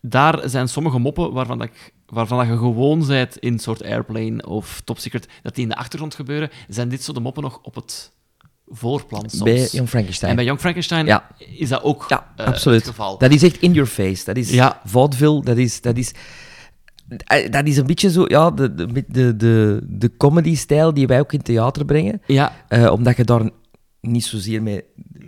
[0.00, 3.82] daar zijn sommige moppen waarvan, dat ik, waarvan dat je gewoon bent in een soort
[3.84, 7.58] Airplane of Top Secret, dat die in de achtergrond gebeuren, zijn dit de moppen nog
[7.62, 8.12] op het
[8.66, 9.42] voorplan soms.
[9.42, 10.30] Bij Young Frankenstein.
[10.30, 11.28] En bij Young Frankenstein Ja.
[11.38, 12.78] is dat ook Ja, eh, absoluut.
[12.80, 13.18] het geval.
[13.18, 14.24] Dat is echt in your face.
[14.24, 15.42] Dat is vaudeville.
[15.42, 16.12] Dat is, dat is,
[17.50, 21.32] dat is een beetje zo, ja, de, de, de, de, de comedy-stijl die wij ook
[21.32, 22.22] in theater brengen.
[22.26, 23.50] Ja, Eh, omdat je daar
[24.00, 24.84] niet zozeer met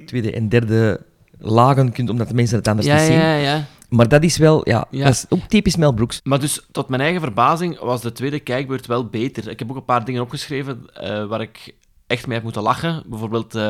[0.07, 1.01] tweede en derde
[1.39, 3.15] lagen kunt, omdat de mensen het anders ja, niet zien.
[3.17, 3.65] ja, ja.
[3.89, 5.05] Maar dat is wel, ja, Ja.
[5.05, 6.21] dat is ook typisch Mel Brooks.
[6.25, 9.49] Maar dus, tot mijn eigen verbazing, was de tweede kijkbeurt wel beter.
[9.49, 11.75] Ik heb ook een paar dingen opgeschreven eh, waar ik
[12.11, 13.03] echt mee heb moeten lachen.
[13.07, 13.63] Bijvoorbeeld eh,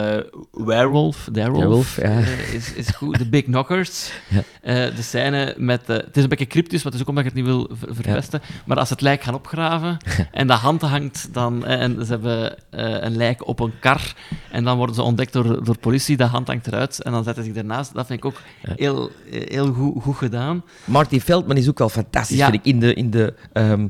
[0.52, 2.02] Werewolf, Werewolf, Werewolf, ja.
[2.02, 3.18] eh, is, is goed.
[3.18, 4.10] The Big Knockers.
[4.28, 4.42] Ja.
[4.62, 5.86] Eh, de scène met...
[5.86, 7.94] het is een beetje cryptisch, maar het is ook omdat ik het niet wil ver-
[7.94, 8.40] verpesten.
[8.66, 9.96] Maar als ze het lijk gaan opgraven
[10.32, 11.66] en de hand hangt dan...
[11.66, 14.14] en ze hebben een lijk op een kar
[14.50, 16.16] en dan worden ze ontdekt door, door politie.
[16.16, 17.94] De hand hangt eruit en dan zetten ze zich ernaast.
[17.94, 20.64] Dat vind ik ook heel, heel goed, goed gedaan.
[20.84, 23.86] Marty Feldman is ook wel fantastisch, vind ik, in de, in de, ehm,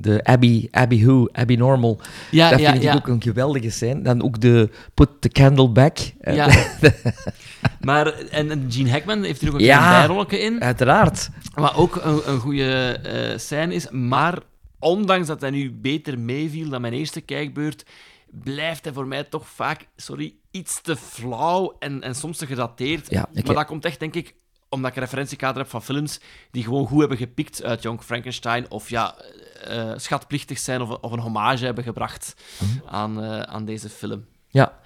[0.00, 2.00] de Abby, Abby Who, Abby Normal.
[2.30, 2.94] Ja, dat ja, vind ik ja.
[2.94, 4.02] ook een geweldige scène.
[4.02, 5.98] Dan ook de Put the Candle Back.
[6.20, 6.48] Eh, Ja.
[7.80, 9.98] maar, en, en Gene Hackman heeft hier ook een Ja.
[9.98, 10.62] bijrolletje in.
[10.62, 11.28] Uiteraard.
[11.54, 13.90] Wat ook een, een goede eh scène is.
[13.90, 14.38] Maar
[14.78, 17.84] ondanks dat hij nu beter meeviel dan mijn eerste kijkbeurt,
[18.30, 23.10] blijft hij voor mij toch vaak, sorry, iets te flauw en, en soms te gedateerd.
[23.10, 24.34] Ja, maar dat komt echt, denk ik,
[24.68, 28.70] omdat ik een referentiekader heb van films die gewoon goed hebben gepikt uit Young Frankenstein.
[28.70, 29.14] Of ja,
[29.66, 32.94] eh, schatplichtig zijn of, of een hommage hebben gebracht Mhm.
[32.94, 34.24] aan, eh, aan deze film.
[34.48, 34.78] Ja.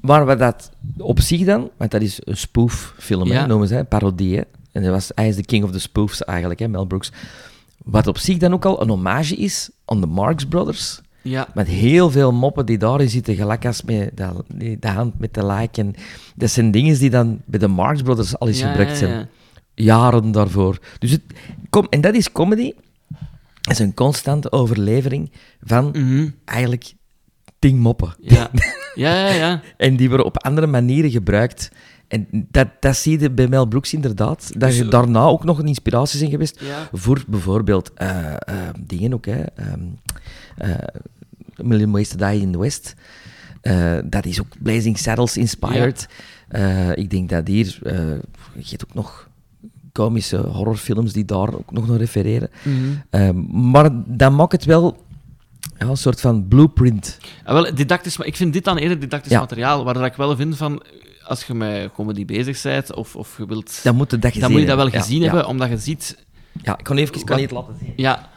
[0.00, 3.46] Maar wat dat op zich dan, want dat is een spoof-film, Ja.
[3.46, 4.36] noemen ze, parodie.
[4.36, 4.42] hè.
[4.72, 7.12] En dat was, hij is de king of the spoofs eigenlijk, hè, Mel Brooks.
[7.84, 11.00] Wat op zich dan ook al een hommage is aan de Marx Brothers.
[11.22, 15.34] Ja, Met heel veel moppen die daarin zitten, gelijk als met de, de hand met
[15.34, 15.80] de like.
[15.80, 15.94] En
[16.34, 19.18] dat zijn dingen die dan bij de Marx Brothers al eens Ja, gebruikt zijn.
[19.18, 19.28] ja.
[19.74, 20.78] Jaren daarvoor.
[20.98, 21.22] Dus het,
[21.70, 22.72] kom, en dat is comedy.
[23.60, 26.28] Dat is een constante overlevering van Mhm.
[26.44, 26.92] eigenlijk
[27.58, 28.14] tien moppen.
[28.20, 28.50] Ja.
[28.94, 29.60] ja, ja, ja.
[29.76, 31.70] En die worden op andere manieren gebruikt.
[32.08, 34.50] En dat, dat zie je bij Mel Brooks inderdaad.
[34.56, 36.88] Dat je Dus- daarna ook nog een inspiratie zijn geweest Ja.
[36.92, 38.36] voor bijvoorbeeld eh, eh,
[38.80, 39.26] dingen ook.
[39.26, 39.42] Hè.
[39.42, 39.80] ehm
[40.56, 40.70] eh,
[41.56, 42.94] Million Ways to Die in the West.
[43.60, 46.08] Eh, dat is ook Blazing Saddles inspired.
[46.48, 47.78] Eh, ik denk dat hier...
[47.82, 47.94] eh
[48.54, 49.28] je hebt ook nog
[49.92, 52.50] komische horrorfilms die daar ook nog naar refereren.
[52.62, 52.74] Mhm.
[53.10, 55.04] Ehm, maar dat maakt het wel
[55.80, 57.18] ja, een soort van blueprint.
[57.44, 59.40] Ah, wel, didactisch, maar ik vind dit dan eerder didactisch Ja.
[59.40, 60.82] materiaal, waar dat ik wel vind van,
[61.24, 63.80] als je met comedy bezig bent, of, of je wilt...
[63.82, 66.24] Dan moet je dat dan moet je dat wel gezien hebben, omdat je ziet...
[66.62, 67.92] Ja, ik kan even kan Wat- niet laten zien.
[67.96, 68.28] Ja.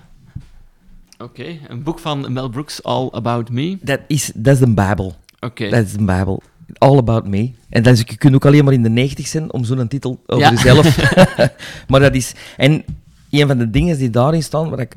[1.17, 3.77] Oké, een boek van Mel Brooks, All About Me.
[3.81, 5.15] Dat is, dat is de Bijbel.
[5.39, 5.69] Oké.
[5.69, 6.41] Dat is de Bijbel.
[6.77, 7.51] All About Me.
[7.69, 10.21] En dan is, je kunt ook alleen maar in de 90 zijn om zo'n titel
[10.25, 10.51] over Ja.
[10.51, 10.97] jezelf.
[11.89, 12.33] maar dat is...
[12.57, 12.83] En
[13.29, 14.95] een van de dingen die daarin staan, wat ik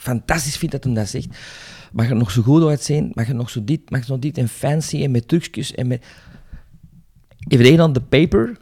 [0.00, 1.28] fantastisch vind dat hij dat zegt,
[1.92, 4.38] mag er nog zo goed uitzien, mag er nog zo dit, mag er nog dit,
[4.38, 6.04] en fancy, en met trucjes, en met...
[7.48, 8.56] If it ain't on the paper,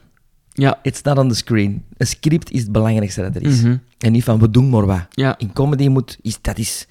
[0.52, 0.78] Ja.
[0.82, 1.84] it's not on the screen.
[1.96, 3.60] Een script is het belangrijkste dat er is.
[3.62, 3.76] Mhm.
[3.98, 5.06] En niet van, we doen maar wat.
[5.10, 5.38] Ja.
[5.38, 6.18] In comedy moet...
[6.22, 6.86] Is, dat is...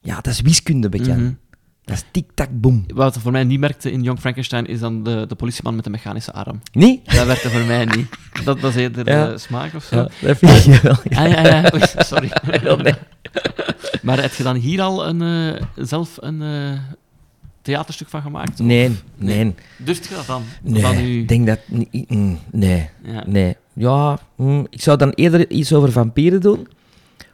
[0.00, 1.36] Ja, dat is wiskunde, bekend.
[1.84, 2.84] Dat is tik-tak-boom.
[2.94, 5.90] Wat voor mij niet merkte in Young Frankenstein, is dan de, de politieman met de
[5.90, 6.60] mechanische arm.
[6.72, 7.00] Nee?
[7.04, 8.06] Dat werkte voor mij niet.
[8.44, 9.30] Dat, is eerder Ja.
[9.30, 9.96] eh, smaak of zo.
[9.96, 10.92] Ja, dat vind ik wel.
[10.92, 11.70] Ah, ja, ja.
[11.74, 12.30] Oei, sorry.
[12.82, 12.94] Nee.
[14.02, 15.22] Maar heb je dan hier al een,
[15.56, 16.78] eh, zelf een eh,
[17.62, 18.60] theaterstuk van gemaakt?
[18.60, 19.54] Of- Nee, nee.
[19.76, 20.42] Durft je dat dan?
[20.62, 21.20] Nee, u...
[21.20, 21.58] ik denk dat...
[22.08, 23.22] mm, Nee, Ja.
[23.26, 23.56] nee.
[23.72, 26.68] Ja, mm, ik zou dan eerder iets over vampieren doen,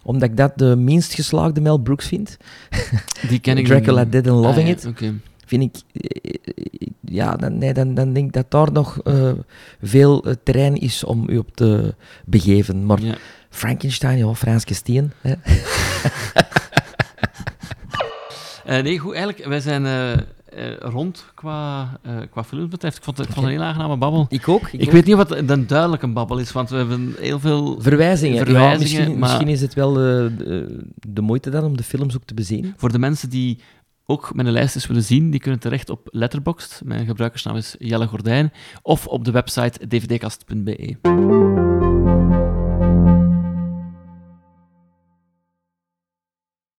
[0.07, 2.37] omdat ik dat de minst geslaagde Mel Brooks vind.
[3.29, 4.13] Die ken ik Dracula niet.
[4.13, 5.13] Dead and Loving Ah, ja, It.
[5.47, 6.03] Vind ik...
[6.03, 9.33] eh, Ja, dan, nee, dan, dan denk ik dat daar nog eh,
[9.83, 11.95] veel eh, terrein is om u op te
[12.25, 12.87] begeven.
[12.87, 13.15] Maar Ja.
[13.51, 14.65] Frankenstein, ja, Frans.
[18.65, 19.85] Eh, nee, goed, eigenlijk, wij zijn
[20.57, 22.97] eh, rond qua, eh, qua films betreft.
[22.97, 24.27] Ik vond het, ik vond het een heel aangename babbel.
[24.29, 24.69] Ik ook.
[24.73, 28.37] Ik weet niet wat een duidelijke babbel is, want we hebben heel veel Verwijzingen.
[28.37, 30.03] verwijzingen, ja, misschien, maar misschien is het wel eh,
[30.39, 32.75] de, de moeite dan om de films ook te bezien.
[32.77, 33.59] voor de mensen die
[34.07, 36.81] ook mijn lijst eens willen zien, die kunnen terecht op Letterboxd.
[36.85, 38.53] Mijn gebruikersnaam is Jelle Gordijn.
[38.83, 40.97] Of op de website dvdkast.be.